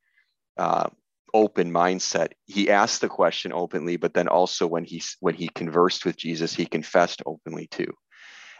uh, 0.57 0.89
open 1.33 1.71
mindset. 1.71 2.29
He 2.45 2.69
asked 2.69 3.01
the 3.01 3.09
question 3.09 3.51
openly 3.53 3.97
but 3.97 4.13
then 4.13 4.27
also 4.27 4.65
when 4.67 4.85
he 4.85 5.03
when 5.19 5.35
he 5.35 5.49
conversed 5.49 6.05
with 6.05 6.17
jesus 6.17 6.53
he 6.53 6.65
confessed 6.65 7.21
openly 7.25 7.67
too. 7.67 7.93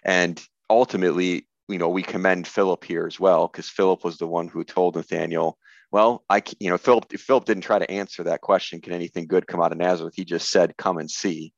And 0.04 0.42
ultimately 0.70 1.47
you 1.68 1.78
know 1.78 1.90
we 1.90 2.04
commend 2.04 2.48
Philip 2.48 2.84
here 2.84 3.08
as 3.08 3.20
well 3.20 3.48
because 3.48 3.70
Philip 3.70 4.04
was 4.04 4.18
the 4.18 4.28
one 4.28 4.48
who 4.48 4.64
told 4.64 4.96
Nathaniel, 4.96 5.58
well, 5.92 6.24
I 6.30 6.42
you 6.60 6.70
know 6.70 6.78
Philip 6.78 7.12
Philip 7.12 7.46
didn't 7.46 7.64
try 7.64 7.80
to 7.80 7.92
answer 7.92 8.24
that 8.24 8.42
question. 8.42 8.82
Can 8.82 8.94
anything 8.94 9.28
good 9.28 9.48
come 9.48 9.62
out 9.62 9.72
of 9.72 9.78
Nazareth? 9.78 10.14
He 10.16 10.26
just 10.26 10.50
said, 10.50 10.78
"Come 10.78 10.98
and 10.98 11.10
see." 11.10 11.54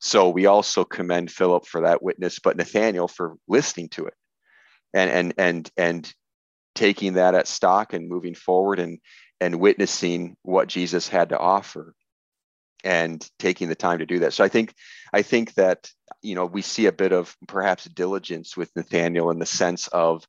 So 0.00 0.30
we 0.30 0.46
also 0.46 0.84
commend 0.84 1.30
Philip 1.30 1.66
for 1.66 1.82
that 1.82 2.02
witness, 2.02 2.38
but 2.38 2.56
Nathaniel 2.56 3.08
for 3.08 3.36
listening 3.48 3.88
to 3.90 4.06
it, 4.06 4.14
and 4.92 5.10
and 5.10 5.34
and 5.38 5.70
and 5.76 6.14
taking 6.74 7.14
that 7.14 7.34
at 7.34 7.46
stock 7.46 7.92
and 7.92 8.08
moving 8.08 8.34
forward 8.34 8.78
and 8.78 8.98
and 9.40 9.60
witnessing 9.60 10.36
what 10.42 10.68
Jesus 10.68 11.08
had 11.08 11.30
to 11.30 11.38
offer 11.38 11.94
and 12.84 13.28
taking 13.38 13.68
the 13.68 13.74
time 13.74 13.98
to 13.98 14.06
do 14.06 14.20
that. 14.20 14.32
So 14.32 14.44
I 14.44 14.48
think 14.48 14.74
I 15.12 15.22
think 15.22 15.54
that 15.54 15.90
you 16.22 16.34
know 16.34 16.46
we 16.46 16.62
see 16.62 16.86
a 16.86 16.92
bit 16.92 17.12
of 17.12 17.36
perhaps 17.46 17.84
diligence 17.84 18.56
with 18.56 18.74
Nathaniel 18.76 19.30
in 19.30 19.38
the 19.38 19.46
sense 19.46 19.88
of 19.88 20.26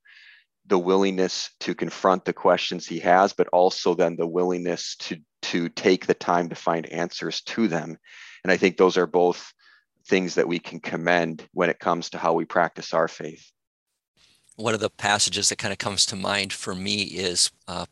the 0.66 0.80
willingness 0.80 1.50
to 1.60 1.76
confront 1.76 2.26
the 2.26 2.34
questions 2.34 2.88
he 2.88 3.00
has, 3.00 3.34
but 3.34 3.48
also 3.50 3.94
then 3.94 4.16
the 4.16 4.28
willingness 4.28 4.96
to 4.98 5.18
to 5.44 5.70
take 5.70 6.06
the 6.06 6.13
time 6.13 6.50
to 6.50 6.56
find 6.56 6.86
answers 6.88 7.42
to 7.42 7.68
them. 7.68 7.98
And 8.44 8.52
I 8.52 8.58
think 8.58 8.78
those 8.78 8.98
are 8.98 9.08
both 9.08 9.54
things 10.08 10.36
that 10.36 10.48
we 10.48 10.60
can 10.60 10.80
commend 10.80 11.48
when 11.54 11.70
it 11.70 11.80
comes 11.80 12.10
to 12.12 12.18
how 12.18 12.34
we 12.34 12.46
practice 12.46 12.94
our 12.94 13.08
faith. 13.08 13.52
One 14.56 14.74
of 14.74 14.80
the 14.80 14.89
passages 14.89 15.50
that 15.50 15.58
kind 15.58 15.72
of 15.72 15.80
comes 15.80 16.06
to 16.08 16.16
mind 16.16 16.54
for 16.54 16.76
me 16.76 17.04
is 17.04 17.52
uh, 17.68 17.86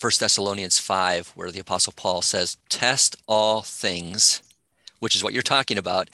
1 0.00 0.12
Thessalonians 0.18 0.78
5, 0.78 1.32
where 1.34 1.50
the 1.50 1.60
Apostle 1.60 1.92
Paul 1.96 2.22
says, 2.22 2.56
Test 2.68 3.16
all 3.26 3.62
things, 3.62 4.42
which 4.98 5.14
is 5.14 5.22
what 5.22 5.32
you're 5.32 5.42
talking 5.42 5.78
about. 5.78 6.10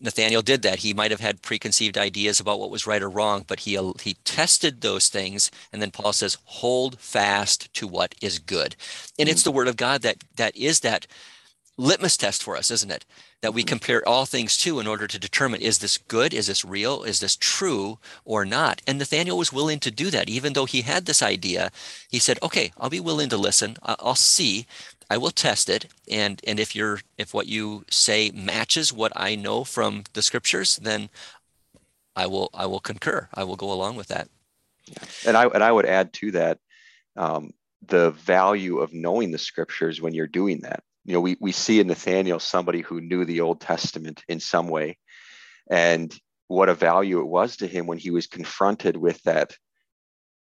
Nathaniel 0.00 0.40
did 0.40 0.62
that. 0.62 0.78
He 0.78 0.94
might 0.94 1.10
have 1.10 1.20
had 1.20 1.42
preconceived 1.42 1.98
ideas 1.98 2.40
about 2.40 2.58
what 2.58 2.70
was 2.70 2.86
right 2.86 3.02
or 3.02 3.10
wrong, 3.10 3.44
but 3.46 3.60
he 3.60 3.78
he 4.00 4.14
tested 4.24 4.80
those 4.80 5.08
things. 5.08 5.50
And 5.72 5.82
then 5.82 5.90
Paul 5.90 6.14
says, 6.14 6.38
"Hold 6.44 6.98
fast 6.98 7.72
to 7.74 7.86
what 7.86 8.14
is 8.22 8.38
good." 8.38 8.76
And 9.18 9.28
it's 9.28 9.42
mm. 9.42 9.44
the 9.44 9.52
Word 9.52 9.68
of 9.68 9.76
God 9.76 10.00
that 10.02 10.24
that 10.36 10.56
is 10.56 10.80
that 10.80 11.06
litmus 11.80 12.16
test 12.16 12.42
for 12.42 12.56
us, 12.56 12.70
isn't 12.70 12.90
it? 12.90 13.04
That 13.40 13.54
we 13.54 13.62
mm-hmm. 13.62 13.68
compare 13.68 14.08
all 14.08 14.26
things 14.26 14.56
to 14.58 14.78
in 14.78 14.86
order 14.86 15.06
to 15.06 15.18
determine 15.18 15.62
is 15.62 15.78
this 15.78 15.98
good, 15.98 16.34
is 16.34 16.46
this 16.46 16.64
real, 16.64 17.02
is 17.02 17.20
this 17.20 17.36
true 17.36 17.98
or 18.24 18.44
not? 18.44 18.82
And 18.86 18.98
Nathaniel 18.98 19.38
was 19.38 19.52
willing 19.52 19.80
to 19.80 19.90
do 19.90 20.10
that, 20.10 20.28
even 20.28 20.52
though 20.52 20.66
he 20.66 20.82
had 20.82 21.06
this 21.06 21.22
idea. 21.22 21.70
He 22.08 22.18
said, 22.18 22.38
"Okay, 22.42 22.72
I'll 22.78 22.90
be 22.90 23.00
willing 23.00 23.30
to 23.30 23.36
listen. 23.36 23.76
I'll 23.82 24.14
see. 24.14 24.66
I 25.08 25.16
will 25.16 25.30
test 25.30 25.68
it, 25.68 25.86
and 26.08 26.40
and 26.46 26.60
if 26.60 26.76
you're 26.76 27.00
if 27.18 27.34
what 27.34 27.46
you 27.46 27.84
say 27.90 28.30
matches 28.30 28.92
what 28.92 29.12
I 29.16 29.34
know 29.34 29.64
from 29.64 30.04
the 30.12 30.22
scriptures, 30.22 30.76
then 30.76 31.08
I 32.14 32.26
will 32.26 32.50
I 32.54 32.66
will 32.66 32.80
concur. 32.80 33.28
I 33.34 33.44
will 33.44 33.56
go 33.56 33.72
along 33.72 33.96
with 33.96 34.08
that." 34.08 34.28
And 35.26 35.36
I 35.36 35.46
and 35.46 35.64
I 35.64 35.72
would 35.72 35.86
add 35.86 36.12
to 36.14 36.30
that. 36.32 36.58
Um, 37.16 37.52
the 37.86 38.10
value 38.10 38.78
of 38.78 38.92
knowing 38.92 39.32
the 39.32 39.38
scriptures 39.38 40.00
when 40.00 40.14
you're 40.14 40.26
doing 40.26 40.60
that 40.60 40.84
you 41.04 41.14
know, 41.14 41.20
we, 41.20 41.36
we 41.40 41.52
see 41.52 41.80
in 41.80 41.86
Nathaniel 41.86 42.38
somebody 42.38 42.82
who 42.82 43.00
knew 43.00 43.24
the 43.24 43.40
Old 43.40 43.60
Testament 43.60 44.22
in 44.28 44.40
some 44.40 44.68
way. 44.68 44.98
And 45.70 46.14
what 46.48 46.68
a 46.68 46.74
value 46.74 47.20
it 47.20 47.26
was 47.26 47.58
to 47.58 47.66
him 47.66 47.86
when 47.86 47.98
he 47.98 48.10
was 48.10 48.26
confronted 48.26 48.96
with 48.96 49.22
that 49.22 49.56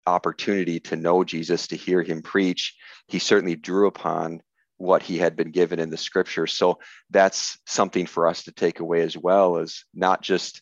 opportunity 0.08 0.80
to 0.80 0.96
know 0.96 1.24
Jesus, 1.24 1.68
to 1.68 1.76
hear 1.76 2.04
him 2.04 2.22
preach. 2.22 2.76
He 3.08 3.20
certainly 3.20 3.56
drew 3.56 3.88
upon 3.88 4.42
what 4.78 5.02
he 5.02 5.18
had 5.18 5.36
been 5.36 5.52
given 5.52 5.80
in 5.80 5.90
the 5.90 5.98
scripture. 5.98 6.48
So 6.48 6.80
that's 7.10 7.58
something 7.66 8.06
for 8.06 8.28
us 8.28 8.44
to 8.44 8.52
take 8.52 8.80
away 8.80 9.02
as 9.02 9.18
well 9.18 9.58
as 9.58 9.84
not 9.94 10.22
just 10.22 10.62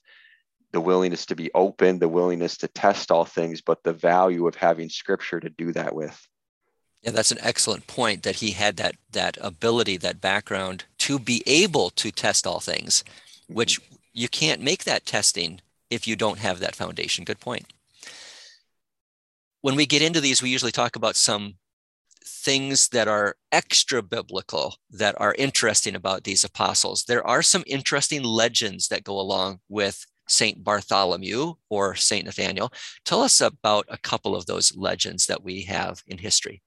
the 0.71 0.81
willingness 0.81 1.27
to 1.27 1.35
be 1.35 1.51
open, 1.53 1.99
the 1.99 2.09
willingness 2.09 2.57
to 2.57 2.67
test 2.67 3.11
all 3.11 3.25
things, 3.25 3.61
but 3.61 3.83
the 3.83 3.93
value 3.93 4.47
of 4.47 4.55
having 4.55 4.89
scripture 4.89 5.39
to 5.39 5.49
do 5.49 5.71
that 5.73 5.93
with. 5.93 6.19
Yeah, 7.03 7.11
that's 7.11 7.31
an 7.31 7.39
excellent 7.41 7.85
point 7.85 8.23
that 8.23 8.37
he 8.37 8.51
had 8.51 8.77
that 8.77 8.95
that 9.11 9.37
ability, 9.41 9.97
that 9.97 10.21
background 10.21 10.85
to 10.99 11.19
be 11.19 11.43
able 11.45 11.89
to 11.91 12.11
test 12.11 12.47
all 12.47 12.61
things, 12.61 13.03
mm-hmm. 13.03 13.55
which 13.55 13.79
you 14.13 14.29
can't 14.29 14.61
make 14.61 14.85
that 14.85 15.05
testing 15.05 15.59
if 15.89 16.07
you 16.07 16.15
don't 16.15 16.39
have 16.39 16.59
that 16.59 16.75
foundation. 16.75 17.25
Good 17.25 17.41
point. 17.41 17.73
When 19.61 19.75
we 19.75 19.85
get 19.85 20.01
into 20.01 20.21
these, 20.21 20.41
we 20.41 20.49
usually 20.49 20.71
talk 20.71 20.95
about 20.95 21.15
some 21.15 21.55
things 22.25 22.89
that 22.89 23.07
are 23.07 23.35
extra 23.51 24.01
biblical 24.01 24.75
that 24.89 25.19
are 25.19 25.35
interesting 25.37 25.95
about 25.95 26.23
these 26.23 26.43
apostles. 26.43 27.03
There 27.05 27.25
are 27.25 27.41
some 27.41 27.63
interesting 27.67 28.23
legends 28.23 28.87
that 28.89 29.03
go 29.03 29.19
along 29.19 29.59
with 29.69 30.05
Saint 30.27 30.63
Bartholomew 30.63 31.55
or 31.69 31.95
Saint 31.95 32.25
Nathaniel. 32.25 32.71
Tell 33.03 33.21
us 33.21 33.41
about 33.41 33.85
a 33.89 33.97
couple 33.97 34.35
of 34.35 34.45
those 34.45 34.75
legends 34.75 35.25
that 35.27 35.43
we 35.43 35.63
have 35.63 36.01
in 36.07 36.17
history. 36.17 36.61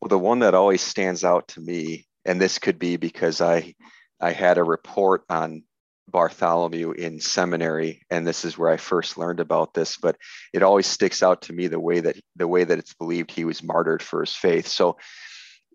Well, 0.00 0.08
the 0.08 0.18
one 0.18 0.40
that 0.40 0.54
always 0.54 0.82
stands 0.82 1.24
out 1.24 1.48
to 1.48 1.60
me, 1.60 2.06
and 2.24 2.40
this 2.40 2.58
could 2.58 2.78
be 2.78 2.96
because 2.96 3.40
I 3.40 3.74
I 4.20 4.32
had 4.32 4.58
a 4.58 4.64
report 4.64 5.24
on 5.28 5.62
Bartholomew 6.10 6.92
in 6.92 7.20
seminary, 7.20 8.02
and 8.10 8.26
this 8.26 8.44
is 8.44 8.56
where 8.56 8.70
I 8.70 8.76
first 8.76 9.18
learned 9.18 9.40
about 9.40 9.74
this. 9.74 9.96
But 9.96 10.16
it 10.52 10.62
always 10.62 10.86
sticks 10.86 11.22
out 11.22 11.42
to 11.42 11.52
me 11.52 11.66
the 11.66 11.80
way 11.80 12.00
that 12.00 12.16
the 12.36 12.48
way 12.48 12.64
that 12.64 12.78
it's 12.78 12.94
believed 12.94 13.30
he 13.30 13.44
was 13.44 13.62
martyred 13.62 14.02
for 14.02 14.20
his 14.20 14.34
faith. 14.34 14.66
So, 14.68 14.98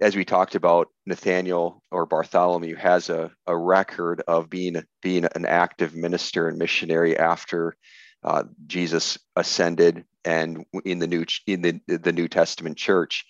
as 0.01 0.15
we 0.15 0.25
talked 0.25 0.55
about, 0.55 0.87
Nathaniel 1.05 1.83
or 1.91 2.05
Bartholomew 2.05 2.75
has 2.75 3.09
a, 3.09 3.31
a 3.45 3.57
record 3.57 4.23
of 4.27 4.49
being 4.49 4.83
being 5.01 5.25
an 5.35 5.45
active 5.45 5.95
minister 5.95 6.47
and 6.47 6.57
missionary 6.57 7.17
after 7.17 7.75
uh, 8.23 8.43
Jesus 8.67 9.17
ascended 9.35 10.05
and 10.25 10.65
in 10.85 10.99
the 10.99 11.07
new 11.07 11.25
in 11.45 11.61
the 11.61 11.81
the 11.87 12.13
New 12.13 12.27
Testament 12.27 12.77
church 12.77 13.25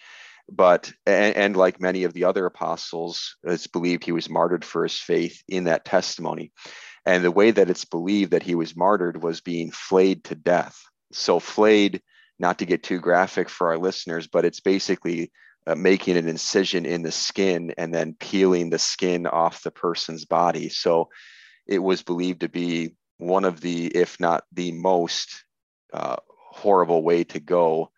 but 0.50 0.92
and, 1.06 1.36
and, 1.36 1.58
like 1.58 1.80
many 1.80 2.04
of 2.04 2.14
the 2.14 2.26
other 2.26 2.46
apostles 2.46 3.38
it's 3.44 3.68
believed 3.68 4.04
he 4.04 4.12
was 4.12 4.30
martyred 4.30 4.66
for 4.66 4.84
his 4.84 4.98
faith 4.98 5.42
in 5.48 5.66
that 5.66 5.86
testimony. 5.86 6.52
And 7.06 7.24
the 7.24 7.32
way 7.32 7.52
that 7.52 7.70
it's 7.70 7.86
believed 7.86 8.32
that 8.32 8.44
he 8.44 8.56
was 8.56 8.76
martyred 8.76 9.22
was 9.22 9.42
being 9.42 9.72
flayed 9.72 10.24
to 10.26 10.36
death. 10.36 10.82
So 11.12 11.40
flayed 11.40 12.02
not 12.40 12.60
to 12.60 12.66
get 12.66 12.84
too 12.84 13.00
graphic 13.00 13.50
for 13.50 13.70
our 13.70 13.78
listeners 13.78 14.28
but 14.28 14.46
it's 14.46 14.60
basically 14.60 15.32
uh, 15.66 15.76
making 15.76 16.18
an 16.18 16.28
incision 16.28 16.86
in 16.86 17.04
the 17.04 17.12
skin 17.12 17.74
and 17.78 17.94
then 17.94 18.16
peeling 18.20 18.70
the 18.70 18.80
skin 18.80 19.26
off 19.28 19.64
the 19.64 19.72
person's 19.72 20.26
body. 20.26 20.70
So 20.70 21.10
it 21.68 21.80
was 21.80 22.04
believed 22.04 22.42
to 22.42 22.50
be 22.50 22.96
one 23.18 23.46
of 23.46 23.62
the 23.62 23.88
if 23.88 24.20
not 24.20 24.44
the 24.52 24.74
most 24.74 25.46
uh, 25.94 26.18
horrible 26.52 27.02
way 27.04 27.24
to 27.26 27.40
go. 27.40 27.92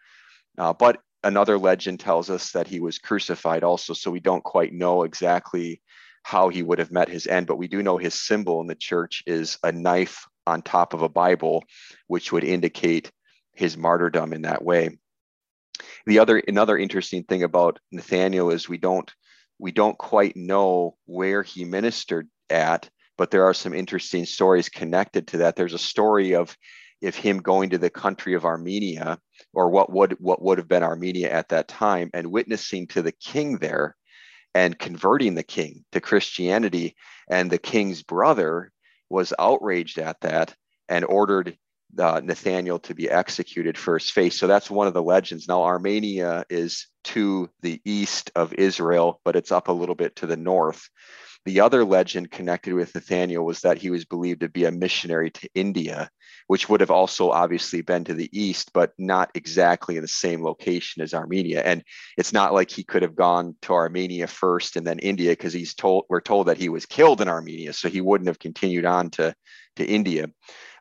Uh, 0.57 0.73
but 0.73 0.99
another 1.25 1.57
legend 1.57 1.99
tells 1.99 2.29
us 2.29 2.51
that 2.51 2.67
he 2.67 2.79
was 2.79 2.99
crucified 2.99 3.63
also, 3.63 3.93
so 3.93 4.11
we 4.11 4.19
don't 4.19 4.43
quite 4.43 4.71
know 4.71 5.03
exactly 5.03 5.81
how 6.23 6.49
he 6.49 6.63
would 6.63 6.79
have 6.79 6.91
met 6.91 7.09
his 7.09 7.27
end, 7.27 7.47
but 7.47 7.57
we 7.57 7.67
do 7.67 7.83
know 7.83 7.97
his 7.97 8.13
symbol 8.13 8.61
in 8.61 8.67
the 8.67 8.75
church 8.75 9.23
is 9.27 9.57
a 9.63 9.71
knife 9.71 10.25
on 10.47 10.61
top 10.61 10.93
of 10.93 11.01
a 11.01 11.09
Bible, 11.09 11.63
which 12.07 12.31
would 12.31 12.43
indicate 12.43 13.11
his 13.53 13.75
martyrdom 13.75 14.33
in 14.33 14.43
that 14.43 14.63
way. 14.63 14.97
The 16.05 16.19
other 16.19 16.37
another 16.37 16.77
interesting 16.77 17.23
thing 17.23 17.43
about 17.43 17.79
Nathaniel 17.91 18.51
is 18.51 18.69
we 18.69 18.77
don't 18.77 19.11
we 19.59 19.71
don't 19.71 19.97
quite 19.97 20.35
know 20.35 20.95
where 21.05 21.43
he 21.43 21.65
ministered 21.65 22.27
at, 22.49 22.89
but 23.17 23.31
there 23.31 23.45
are 23.45 23.53
some 23.53 23.73
interesting 23.73 24.25
stories 24.25 24.69
connected 24.69 25.27
to 25.29 25.37
that. 25.37 25.55
There's 25.55 25.73
a 25.73 25.79
story 25.79 26.35
of 26.35 26.55
if 27.01 27.15
him 27.15 27.39
going 27.39 27.69
to 27.71 27.77
the 27.77 27.89
country 27.89 28.33
of 28.33 28.45
Armenia 28.45 29.19
or 29.53 29.69
what 29.69 29.91
would 29.91 30.17
what 30.19 30.41
would 30.41 30.57
have 30.57 30.67
been 30.67 30.83
Armenia 30.83 31.29
at 31.31 31.49
that 31.49 31.67
time 31.67 32.09
and 32.13 32.31
witnessing 32.31 32.87
to 32.87 33.01
the 33.01 33.11
king 33.11 33.57
there 33.57 33.95
and 34.53 34.79
converting 34.79 35.35
the 35.35 35.43
king 35.43 35.83
to 35.91 35.99
Christianity 35.99 36.95
and 37.29 37.51
the 37.51 37.57
king's 37.57 38.03
brother 38.03 38.71
was 39.09 39.33
outraged 39.37 39.99
at 39.99 40.19
that 40.21 40.55
and 40.89 41.05
ordered 41.05 41.57
uh, 41.97 42.21
Nathaniel 42.23 42.79
to 42.79 42.93
be 42.93 43.09
executed 43.09 43.77
for 43.77 43.97
his 43.97 44.09
faith. 44.09 44.33
So 44.33 44.47
that's 44.47 44.69
one 44.69 44.87
of 44.87 44.93
the 44.93 45.03
legends. 45.03 45.47
Now, 45.47 45.63
Armenia 45.63 46.45
is 46.49 46.87
to 47.05 47.49
the 47.61 47.81
east 47.85 48.31
of 48.35 48.53
Israel, 48.53 49.21
but 49.23 49.35
it's 49.35 49.51
up 49.51 49.67
a 49.67 49.73
little 49.73 49.95
bit 49.95 50.17
to 50.17 50.27
the 50.27 50.37
north. 50.37 50.89
The 51.45 51.59
other 51.59 51.85
legend 51.85 52.31
connected 52.31 52.73
with 52.73 52.95
Nathaniel 52.95 53.45
was 53.45 53.61
that 53.61 53.77
he 53.77 53.91
was 53.91 54.03
believed 54.03 54.39
to 54.39 54.49
be 54.49 54.65
a 54.65 54.71
missionary 54.71 55.29
to 55.29 55.49
India, 55.53 56.09
which 56.47 56.67
would 56.67 56.79
have 56.79 56.89
also 56.89 57.29
obviously 57.29 57.81
been 57.81 58.03
to 58.05 58.15
the 58.15 58.29
east, 58.31 58.71
but 58.73 58.93
not 58.97 59.29
exactly 59.35 59.95
in 59.95 60.01
the 60.01 60.07
same 60.07 60.43
location 60.43 61.03
as 61.03 61.13
Armenia. 61.13 61.61
And 61.61 61.83
it's 62.17 62.33
not 62.33 62.53
like 62.53 62.71
he 62.71 62.83
could 62.83 63.03
have 63.03 63.15
gone 63.15 63.55
to 63.61 63.73
Armenia 63.73 64.25
first 64.25 64.75
and 64.75 64.87
then 64.87 64.97
India, 64.97 65.31
because 65.33 65.53
he's 65.53 65.75
told 65.75 66.05
we're 66.09 66.19
told 66.19 66.47
that 66.47 66.57
he 66.57 66.69
was 66.69 66.87
killed 66.87 67.21
in 67.21 67.27
Armenia, 67.27 67.73
so 67.73 67.89
he 67.89 68.01
wouldn't 68.01 68.27
have 68.27 68.39
continued 68.39 68.85
on 68.85 69.11
to, 69.11 69.35
to 69.75 69.85
India. 69.85 70.31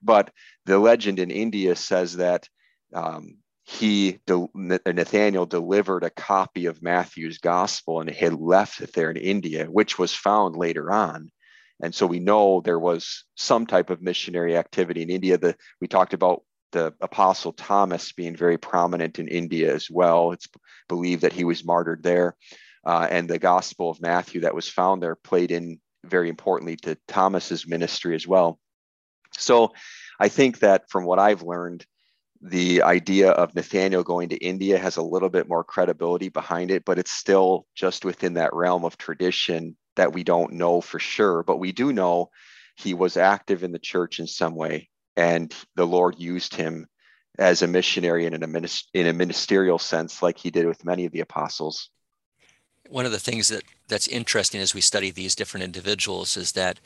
But 0.03 0.31
the 0.65 0.79
legend 0.79 1.19
in 1.19 1.31
India 1.31 1.77
says 1.77 2.17
that 2.17 2.49
um, 2.95 3.37
he 3.65 4.19
Nathaniel 4.55 5.47
delivered 5.47 6.05
a 6.05 6.11
copy 6.11 6.67
of 6.67 6.83
Matthew's 6.83 7.39
gospel 7.39 8.01
and 8.01 8.11
had 8.11 8.35
left 8.35 8.81
it 8.83 8.93
there 8.93 9.11
in 9.11 9.17
India, 9.17 9.65
which 9.65 9.99
was 9.99 10.15
found 10.15 10.55
later 10.55 10.93
on. 10.93 11.31
And 11.83 11.95
so 11.95 12.07
we 12.07 12.21
know 12.21 12.61
there 12.61 12.79
was 12.79 13.25
some 13.37 13.67
type 13.67 13.91
of 13.91 14.03
missionary 14.03 14.57
activity 14.57 15.03
in 15.03 15.11
India. 15.11 15.39
That 15.39 15.57
we 15.81 15.89
talked 15.89 16.13
about 16.13 16.43
the 16.73 16.93
apostle 17.01 17.53
Thomas 17.53 18.13
being 18.13 18.37
very 18.37 18.59
prominent 18.59 19.19
in 19.19 19.29
India 19.29 19.75
as 19.75 19.89
well. 19.91 20.33
It's 20.33 20.49
believed 20.89 21.23
that 21.23 21.33
he 21.33 21.45
was 21.45 21.65
martyred 21.65 22.03
there. 22.03 22.37
Uh, 22.85 23.09
and 23.11 23.29
the 23.29 23.39
Gospel 23.39 23.89
of 23.89 24.03
Matthew 24.03 24.43
that 24.43 24.55
was 24.55 24.69
found 24.69 25.03
there 25.03 25.17
played 25.17 25.51
in 25.51 25.81
very 26.05 26.29
importantly 26.29 26.77
to 26.77 26.99
Thomas's 27.09 27.67
ministry 27.67 28.15
as 28.15 28.29
well. 28.29 28.59
So 29.33 29.73
I 30.21 30.29
think 30.29 30.59
that 30.59 30.91
from 30.91 31.07
what 31.07 31.19
I've 31.19 31.43
learned, 31.43 31.87
the 32.45 32.83
idea 32.83 33.31
of 33.31 33.55
Nathaniel 33.55 34.03
going 34.03 34.29
to 34.29 34.37
India 34.37 34.77
has 34.77 34.99
a 34.99 35.03
little 35.03 35.31
bit 35.31 35.49
more 35.49 35.65
credibility 35.65 36.29
behind 36.29 36.71
it, 36.71 36.85
but 36.85 36.99
it's 36.99 37.11
still 37.11 37.67
just 37.75 38.05
within 38.05 38.35
that 38.35 38.53
realm 38.53 38.85
of 38.85 38.99
tradition 38.99 39.77
that 39.97 40.13
we 40.13 40.25
don't 40.25 40.53
know 40.53 40.83
for 40.83 40.99
sure. 40.99 41.43
But 41.43 41.57
we 41.57 41.73
do 41.73 41.91
know 41.91 42.31
he 42.77 42.93
was 42.93 43.17
active 43.17 43.65
in 43.65 43.73
the 43.73 43.79
church 43.79 44.21
in 44.21 44.27
some 44.27 44.55
way, 44.55 44.91
and 45.17 45.55
the 45.75 45.87
Lord 45.87 46.19
used 46.19 46.55
him 46.55 46.87
as 47.39 47.63
a 47.63 47.67
missionary 47.67 48.27
in, 48.27 48.35
a 48.35 48.69
in 48.93 49.07
a 49.07 49.13
ministerial 49.15 49.79
sense, 49.79 50.23
like 50.23 50.37
he 50.37 50.51
did 50.51 50.67
with 50.67 50.85
many 50.85 51.07
of 51.07 51.13
the 51.13 51.21
apostles. 51.21 51.89
One 52.91 53.07
of 53.07 53.13
the 53.13 53.19
things 53.19 53.49
that 53.49 53.63
that's 53.89 54.07
interesting 54.07 54.61
as 54.61 54.75
we 54.75 54.83
study 54.83 55.11
these 55.11 55.35
different 55.35 55.65
individuals 55.65 56.37
is 56.37 56.53
that 56.53 56.79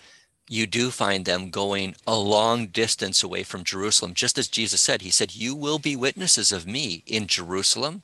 you 0.48 0.66
do 0.66 0.90
find 0.90 1.24
them 1.24 1.50
going 1.50 1.94
a 2.06 2.16
long 2.16 2.66
distance 2.66 3.22
away 3.22 3.42
from 3.42 3.64
Jerusalem, 3.64 4.14
just 4.14 4.38
as 4.38 4.48
Jesus 4.48 4.80
said. 4.80 5.02
He 5.02 5.10
said, 5.10 5.34
You 5.34 5.54
will 5.54 5.78
be 5.78 5.94
witnesses 5.94 6.52
of 6.52 6.66
me 6.66 7.02
in 7.06 7.26
Jerusalem 7.26 8.02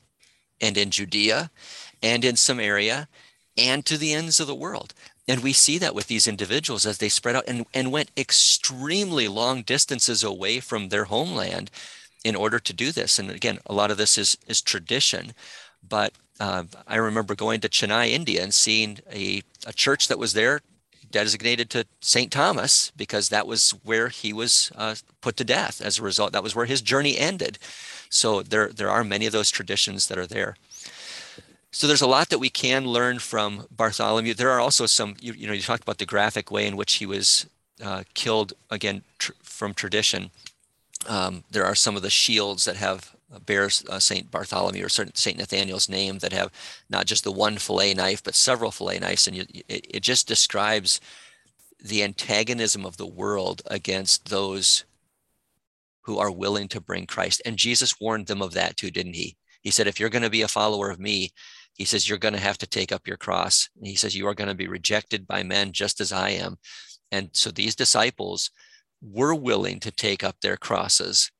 and 0.61 0.77
in 0.77 0.91
Judea 0.91 1.49
and 2.01 2.23
in 2.23 2.35
Samaria 2.35 3.07
and 3.57 3.85
to 3.85 3.97
the 3.97 4.13
ends 4.13 4.39
of 4.39 4.47
the 4.47 4.55
world. 4.55 4.93
And 5.27 5.41
we 5.41 5.53
see 5.53 5.79
that 5.79 5.95
with 5.95 6.07
these 6.07 6.27
individuals 6.27 6.85
as 6.85 6.99
they 6.99 7.09
spread 7.09 7.35
out 7.35 7.45
and, 7.47 7.65
and 7.73 7.91
went 7.91 8.11
extremely 8.15 9.27
long 9.27 9.63
distances 9.63 10.23
away 10.23 10.59
from 10.59 10.89
their 10.89 11.05
homeland 11.05 11.71
in 12.23 12.35
order 12.35 12.59
to 12.59 12.73
do 12.73 12.91
this. 12.91 13.17
And 13.17 13.31
again, 13.31 13.59
a 13.65 13.73
lot 13.73 13.91
of 13.91 13.97
this 13.97 14.17
is, 14.17 14.37
is 14.47 14.61
tradition. 14.61 15.33
But 15.87 16.13
uh, 16.39 16.65
I 16.87 16.97
remember 16.97 17.33
going 17.33 17.61
to 17.61 17.69
Chennai, 17.69 18.11
India, 18.11 18.43
and 18.43 18.53
seeing 18.53 18.99
a, 19.11 19.41
a 19.65 19.73
church 19.73 20.07
that 20.09 20.19
was 20.19 20.33
there 20.33 20.61
designated 21.11 21.69
to 21.71 21.85
St. 22.01 22.31
Thomas 22.31 22.91
because 22.95 23.29
that 23.29 23.47
was 23.47 23.71
where 23.83 24.09
he 24.09 24.33
was 24.33 24.71
uh, 24.75 24.95
put 25.21 25.37
to 25.37 25.43
death 25.43 25.81
as 25.81 25.99
a 25.99 26.03
result. 26.03 26.31
That 26.31 26.43
was 26.43 26.55
where 26.55 26.65
his 26.65 26.81
journey 26.81 27.17
ended. 27.17 27.57
So 28.09 28.41
there, 28.41 28.69
there 28.69 28.89
are 28.89 29.03
many 29.03 29.25
of 29.25 29.33
those 29.33 29.49
traditions 29.49 30.07
that 30.07 30.17
are 30.17 30.27
there. 30.27 30.55
So 31.71 31.87
there's 31.87 32.01
a 32.01 32.07
lot 32.07 32.29
that 32.29 32.39
we 32.39 32.49
can 32.49 32.85
learn 32.85 33.19
from 33.19 33.67
Bartholomew. 33.69 34.33
There 34.33 34.51
are 34.51 34.61
also 34.61 34.85
some, 34.85 35.15
you, 35.19 35.33
you 35.33 35.47
know, 35.47 35.53
you 35.53 35.61
talked 35.61 35.83
about 35.83 35.97
the 35.97 36.05
graphic 36.05 36.49
way 36.49 36.65
in 36.67 36.77
which 36.77 36.93
he 36.93 37.05
was 37.05 37.47
uh, 37.83 38.03
killed, 38.13 38.53
again, 38.69 39.03
tr- 39.19 39.33
from 39.43 39.73
tradition. 39.73 40.31
Um, 41.07 41.43
there 41.51 41.65
are 41.65 41.75
some 41.75 41.95
of 41.95 42.01
the 42.01 42.09
shields 42.09 42.63
that 42.65 42.77
have 42.77 43.14
bears 43.45 43.83
uh, 43.89 43.99
Saint 43.99 44.31
Bartholomew 44.31 44.85
or 44.85 44.89
Saint 44.89 45.37
Nathaniel's 45.37 45.89
name 45.89 46.19
that 46.19 46.33
have 46.33 46.51
not 46.89 47.05
just 47.05 47.23
the 47.23 47.31
one 47.31 47.57
fillet 47.57 47.93
knife 47.93 48.23
but 48.23 48.35
several 48.35 48.71
fillet 48.71 48.99
knives, 48.99 49.27
and 49.27 49.35
you, 49.37 49.45
it, 49.67 49.87
it 49.95 49.99
just 50.03 50.27
describes 50.27 51.01
the 51.83 52.03
antagonism 52.03 52.85
of 52.85 52.97
the 52.97 53.05
world 53.05 53.61
against 53.67 54.29
those 54.29 54.85
who 56.01 56.19
are 56.19 56.31
willing 56.31 56.67
to 56.67 56.81
bring 56.81 57.05
Christ. 57.05 57.41
And 57.45 57.57
Jesus 57.57 57.99
warned 57.99 58.27
them 58.27 58.41
of 58.41 58.53
that 58.53 58.77
too, 58.77 58.91
didn't 58.91 59.15
he? 59.15 59.35
He 59.61 59.71
said, 59.71 59.87
if 59.87 59.99
you're 59.99 60.09
going 60.09 60.21
to 60.21 60.29
be 60.29 60.43
a 60.43 60.47
follower 60.47 60.91
of 60.91 60.99
me, 60.99 61.31
he 61.73 61.83
says, 61.83 62.07
you're 62.07 62.17
going 62.19 62.35
to 62.35 62.39
have 62.39 62.59
to 62.59 62.67
take 62.67 62.91
up 62.91 63.07
your 63.07 63.17
cross. 63.17 63.69
And 63.77 63.87
he 63.87 63.95
says, 63.95 64.15
you 64.15 64.27
are 64.27 64.35
going 64.35 64.47
to 64.47 64.55
be 64.55 64.67
rejected 64.67 65.27
by 65.27 65.43
men 65.43 65.71
just 65.71 65.99
as 65.99 66.11
I 66.11 66.29
am. 66.29 66.57
And 67.11 67.29
so 67.33 67.51
these 67.51 67.75
disciples 67.75 68.51
were 69.01 69.35
willing 69.35 69.79
to 69.81 69.91
take 69.91 70.23
up 70.23 70.37
their 70.41 70.57
crosses 70.57 71.31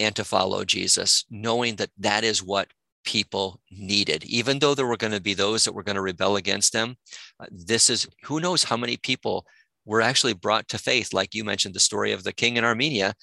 and 0.00 0.16
to 0.16 0.24
follow 0.24 0.64
Jesus, 0.64 1.24
knowing 1.30 1.76
that 1.76 1.90
that 1.98 2.24
is 2.24 2.42
what 2.42 2.68
people 3.04 3.60
needed. 3.70 4.24
Even 4.24 4.58
though 4.58 4.74
there 4.74 4.86
were 4.86 4.96
going 4.96 5.12
to 5.12 5.20
be 5.20 5.34
those 5.34 5.64
that 5.64 5.74
were 5.74 5.82
going 5.82 5.96
to 5.96 6.02
rebel 6.02 6.36
against 6.36 6.72
them, 6.72 6.96
uh, 7.38 7.46
this 7.50 7.88
is 7.90 8.08
who 8.24 8.40
knows 8.40 8.64
how 8.64 8.76
many 8.76 8.96
people 8.96 9.46
were 9.84 10.00
actually 10.00 10.32
brought 10.32 10.68
to 10.68 10.78
faith. 10.78 11.12
Like 11.12 11.34
you 11.34 11.44
mentioned, 11.44 11.74
the 11.74 11.80
story 11.80 12.12
of 12.12 12.24
the 12.24 12.32
king 12.32 12.56
in 12.56 12.64
Armenia. 12.64 13.14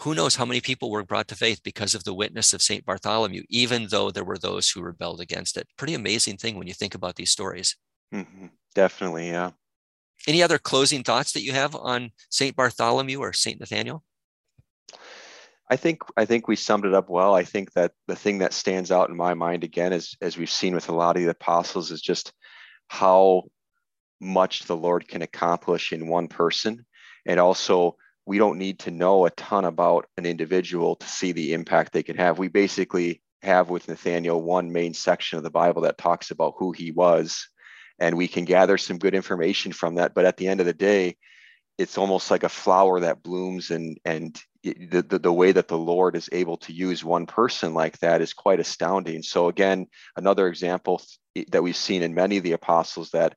Who 0.00 0.14
knows 0.14 0.34
how 0.34 0.44
many 0.44 0.60
people 0.60 0.90
were 0.90 1.04
brought 1.04 1.28
to 1.28 1.36
faith 1.36 1.60
because 1.62 1.94
of 1.94 2.02
the 2.04 2.14
witness 2.14 2.52
of 2.52 2.62
St. 2.62 2.84
Bartholomew, 2.84 3.44
even 3.48 3.86
though 3.88 4.10
there 4.10 4.24
were 4.24 4.38
those 4.38 4.68
who 4.68 4.82
rebelled 4.82 5.20
against 5.20 5.56
it. 5.56 5.68
Pretty 5.76 5.94
amazing 5.94 6.38
thing 6.38 6.56
when 6.56 6.66
you 6.66 6.74
think 6.74 6.94
about 6.94 7.14
these 7.14 7.30
stories. 7.30 7.76
Mm-hmm. 8.12 8.46
Definitely, 8.74 9.28
yeah. 9.28 9.52
Any 10.26 10.42
other 10.42 10.58
closing 10.58 11.02
thoughts 11.04 11.32
that 11.32 11.42
you 11.42 11.52
have 11.52 11.76
on 11.76 12.10
St. 12.30 12.56
Bartholomew 12.56 13.20
or 13.20 13.32
St. 13.32 13.60
Nathaniel? 13.60 14.02
I 15.72 15.76
think 15.76 16.02
I 16.18 16.26
think 16.26 16.46
we 16.46 16.56
summed 16.56 16.84
it 16.84 16.92
up 16.92 17.08
well. 17.08 17.34
I 17.34 17.44
think 17.44 17.72
that 17.72 17.92
the 18.06 18.14
thing 18.14 18.40
that 18.40 18.52
stands 18.52 18.92
out 18.92 19.08
in 19.08 19.16
my 19.16 19.32
mind 19.32 19.64
again 19.64 19.94
is 19.94 20.14
as 20.20 20.36
we've 20.36 20.50
seen 20.50 20.74
with 20.74 20.90
a 20.90 20.94
lot 20.94 21.16
of 21.16 21.22
the 21.22 21.30
apostles 21.30 21.90
is 21.90 22.02
just 22.02 22.34
how 22.88 23.44
much 24.20 24.64
the 24.64 24.76
Lord 24.76 25.08
can 25.08 25.22
accomplish 25.22 25.94
in 25.94 26.08
one 26.08 26.28
person. 26.28 26.84
And 27.24 27.40
also 27.40 27.96
we 28.26 28.36
don't 28.36 28.58
need 28.58 28.80
to 28.80 28.90
know 28.90 29.24
a 29.24 29.30
ton 29.30 29.64
about 29.64 30.04
an 30.18 30.26
individual 30.26 30.96
to 30.96 31.08
see 31.08 31.32
the 31.32 31.54
impact 31.54 31.94
they 31.94 32.02
can 32.02 32.18
have. 32.18 32.38
We 32.38 32.48
basically 32.48 33.22
have 33.40 33.70
with 33.70 33.88
Nathaniel 33.88 34.42
one 34.42 34.72
main 34.72 34.92
section 34.92 35.38
of 35.38 35.42
the 35.42 35.50
Bible 35.50 35.80
that 35.82 35.96
talks 35.96 36.30
about 36.30 36.56
who 36.58 36.72
he 36.72 36.90
was, 36.90 37.48
and 37.98 38.18
we 38.18 38.28
can 38.28 38.44
gather 38.44 38.76
some 38.76 38.98
good 38.98 39.14
information 39.14 39.72
from 39.72 39.94
that. 39.94 40.12
But 40.12 40.26
at 40.26 40.36
the 40.36 40.48
end 40.48 40.60
of 40.60 40.66
the 40.66 40.74
day, 40.74 41.16
it's 41.78 41.98
almost 41.98 42.30
like 42.30 42.44
a 42.44 42.48
flower 42.48 43.00
that 43.00 43.22
blooms 43.22 43.70
and 43.70 43.98
and 44.04 44.40
the, 44.62 45.02
the, 45.02 45.18
the, 45.18 45.32
way 45.32 45.50
that 45.50 45.66
the 45.66 45.78
lord 45.78 46.14
is 46.14 46.28
able 46.30 46.56
to 46.56 46.72
use 46.72 47.02
one 47.02 47.26
person 47.26 47.74
like 47.74 47.98
that 47.98 48.20
is 48.20 48.32
quite 48.32 48.60
astounding. 48.60 49.22
So 49.22 49.48
again 49.48 49.86
another 50.16 50.46
example 50.48 51.02
that 51.48 51.62
we've 51.62 51.76
seen 51.76 52.02
in 52.02 52.14
many 52.14 52.36
of 52.36 52.44
the 52.44 52.52
apostles 52.52 53.10
that 53.10 53.34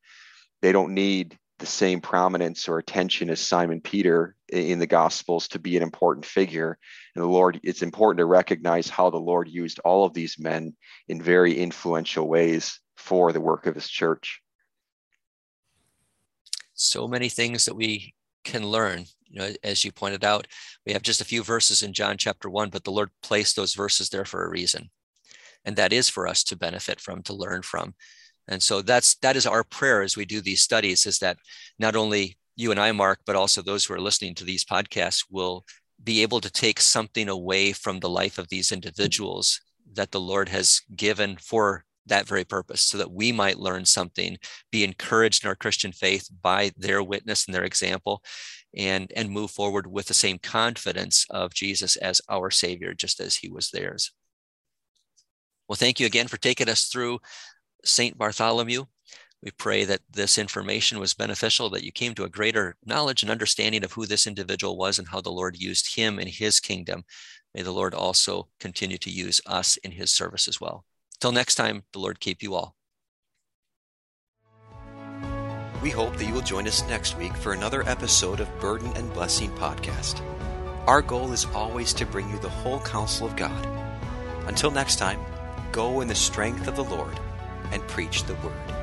they 0.62 0.71
don't 0.71 0.93
need 0.93 1.38
the 1.58 1.65
same 1.65 2.02
prominence 2.02 2.67
or 2.67 2.78
attention 2.78 3.30
as 3.30 3.39
simon 3.39 3.80
peter 3.80 4.36
in 4.50 4.78
the 4.78 4.86
gospels 4.86 5.48
to 5.48 5.60
be 5.60 5.78
an 5.78 5.84
important 5.84 6.26
figure. 6.26 6.78
And 7.15 7.24
the 7.24 7.30
lord 7.30 7.60
it's 7.63 7.82
important 7.82 8.19
to 8.19 8.26
recognize 8.26 8.89
how 8.89 9.10
the 9.10 9.17
lord 9.17 9.48
used 9.48 9.80
all 9.80 10.06
of 10.06 10.13
these 10.13 10.38
men 10.38 10.76
in 11.08 11.21
very 11.21 11.58
influential 11.58 12.28
ways 12.28 12.80
for 12.98 13.32
the 13.32 13.41
work 13.41 13.65
of 13.65 13.76
his 13.76 13.89
church. 13.89 14.41
So 16.74 17.08
many 17.08 17.30
things 17.30 17.65
that 17.65 17.76
we 17.76 18.13
can 18.45 18.65
learn. 18.65 19.05
You 19.27 19.41
know, 19.41 19.49
as 19.63 19.84
you 19.84 19.91
pointed 19.91 20.23
out, 20.23 20.47
we 20.86 20.93
have 20.93 21.01
just 21.01 21.19
a 21.19 21.25
few 21.25 21.43
verses 21.43 21.84
in 21.84 21.91
John 21.91 22.17
chapter 22.17 22.49
one, 22.49 22.69
but 22.69 22.86
the 22.86 22.91
Lord 22.91 23.10
placed 23.21 23.58
those 23.58 23.73
verses 23.73 24.08
there 24.08 24.23
for 24.23 24.45
a 24.45 24.49
reason. 24.49 24.89
And 25.65 25.75
that 25.75 25.91
is 25.91 26.08
for 26.08 26.27
us 26.27 26.43
to 26.45 26.55
benefit 26.55 27.01
from, 27.01 27.23
to 27.23 27.34
learn 27.34 27.63
from. 27.63 27.95
And 28.47 28.62
so 28.62 28.81
that's 28.81 29.15
that 29.15 29.36
is 29.36 29.47
our 29.47 29.63
prayer 29.63 30.03
as 30.03 30.15
we 30.15 30.25
do 30.25 30.39
these 30.39 30.62
studies, 30.62 31.05
is 31.05 31.19
that 31.19 31.38
not 31.79 31.95
only 31.95 32.38
you 32.55 32.71
and 32.71 32.79
I, 32.79 32.91
Mark, 32.91 33.19
but 33.25 33.36
also 33.36 33.62
those 33.62 33.84
who 33.84 33.95
are 33.95 33.99
listening 33.99 34.36
to 34.36 34.45
these 34.45 34.63
podcasts 34.63 35.25
will 35.29 35.65
be 36.03 36.21
able 36.21 36.39
to 36.41 36.51
take 36.51 36.79
something 36.79 37.27
away 37.27 37.73
from 37.73 37.99
the 37.99 38.10
life 38.10 38.38
of 38.38 38.47
these 38.49 38.71
individuals 38.71 39.60
that 39.93 40.12
the 40.12 40.19
Lord 40.19 40.49
has 40.49 40.81
given 40.95 41.38
for 41.38 41.84
that 42.06 42.28
very 42.28 42.44
purpose 42.44 42.82
so 42.82 42.98
that 42.98 43.12
we 43.12 43.32
might 43.32 43.60
learn 43.60 43.86
something 43.86 44.38
be 44.72 44.84
encouraged 44.84 45.44
in 45.44 45.48
our 45.48 45.56
christian 45.56 45.91
faith 45.91 46.30
by 46.41 46.72
their 46.78 47.04
witness 47.04 47.46
and 47.46 47.54
their 47.54 47.63
example 47.63 48.22
and 48.76 49.12
and 49.15 49.30
move 49.30 49.52
forward 49.52 49.88
with 49.88 50.08
the 50.08 50.13
same 50.13 50.38
confidence 50.38 51.26
of 51.30 51.54
jesus 51.54 51.96
as 51.98 52.22
our 52.30 52.52
savior 52.52 52.94
just 52.94 53.20
as 53.20 53.36
he 53.36 53.50
was 53.50 53.70
theirs 53.72 54.12
well 55.68 55.76
thank 55.76 56.00
you 56.00 56.06
again 56.06 56.28
for 56.28 56.38
taking 56.38 56.70
us 56.70 56.86
through 56.86 57.20
saint 57.84 58.18
bartholomew 58.18 58.86
we 59.46 59.52
pray 59.52 59.86
that 59.86 60.02
this 60.12 60.39
information 60.39 61.00
was 61.00 61.13
beneficial, 61.13 61.70
that 61.70 61.84
you 61.84 61.91
came 61.91 62.15
to 62.15 62.24
a 62.24 62.30
greater 62.30 62.76
knowledge 62.84 63.22
and 63.22 63.32
understanding 63.32 63.84
of 63.84 63.91
who 63.91 64.08
this 64.08 64.26
individual 64.26 64.76
was 64.76 64.98
and 64.98 65.08
how 65.08 65.22
the 65.22 65.32
Lord 65.32 65.56
used 65.56 65.96
him 65.96 66.18
in 66.18 66.28
his 66.28 66.60
kingdom. 66.60 67.04
May 67.54 67.62
the 67.62 67.72
Lord 67.72 67.94
also 67.94 68.50
continue 68.60 68.98
to 68.98 69.12
use 69.12 69.41
us 69.46 69.78
in 69.78 69.91
his 69.91 70.12
service 70.12 70.48
as 70.48 70.60
well. 70.60 70.84
Till 71.19 71.32
next 71.32 71.56
time, 71.56 71.84
the 71.93 71.99
Lord 71.99 72.19
keep 72.19 72.43
you 72.43 72.56
all. 72.56 72.75
We 75.82 75.89
hope 75.91 76.15
that 76.17 76.25
you 76.25 76.34
will 76.34 76.41
join 76.41 76.67
us 76.67 76.88
next 76.88 77.17
week 77.17 77.36
for 77.36 77.54
another 77.54 77.88
episode 77.88 78.39
of 78.39 78.60
Burden 78.60 78.91
and 78.95 79.13
Blessing 79.13 79.51
Podcast. 79.51 80.21
Our 80.88 81.01
goal 81.01 81.32
is 81.32 81.45
always 81.54 81.93
to 81.93 82.06
bring 82.06 82.30
you 82.30 82.39
the 82.39 82.49
whole 82.49 82.80
counsel 82.80 83.28
of 83.28 83.36
God. 83.36 83.67
Until 84.47 84.71
next 84.71 84.97
time, 84.97 85.19
go 85.71 86.01
in 86.01 86.08
the 86.08 86.15
strength 86.15 86.67
of 86.67 86.75
the 86.75 86.84
Lord 86.84 87.19
and 87.71 87.88
preach 87.88 88.23
the 88.23 88.36
word. 88.36 88.75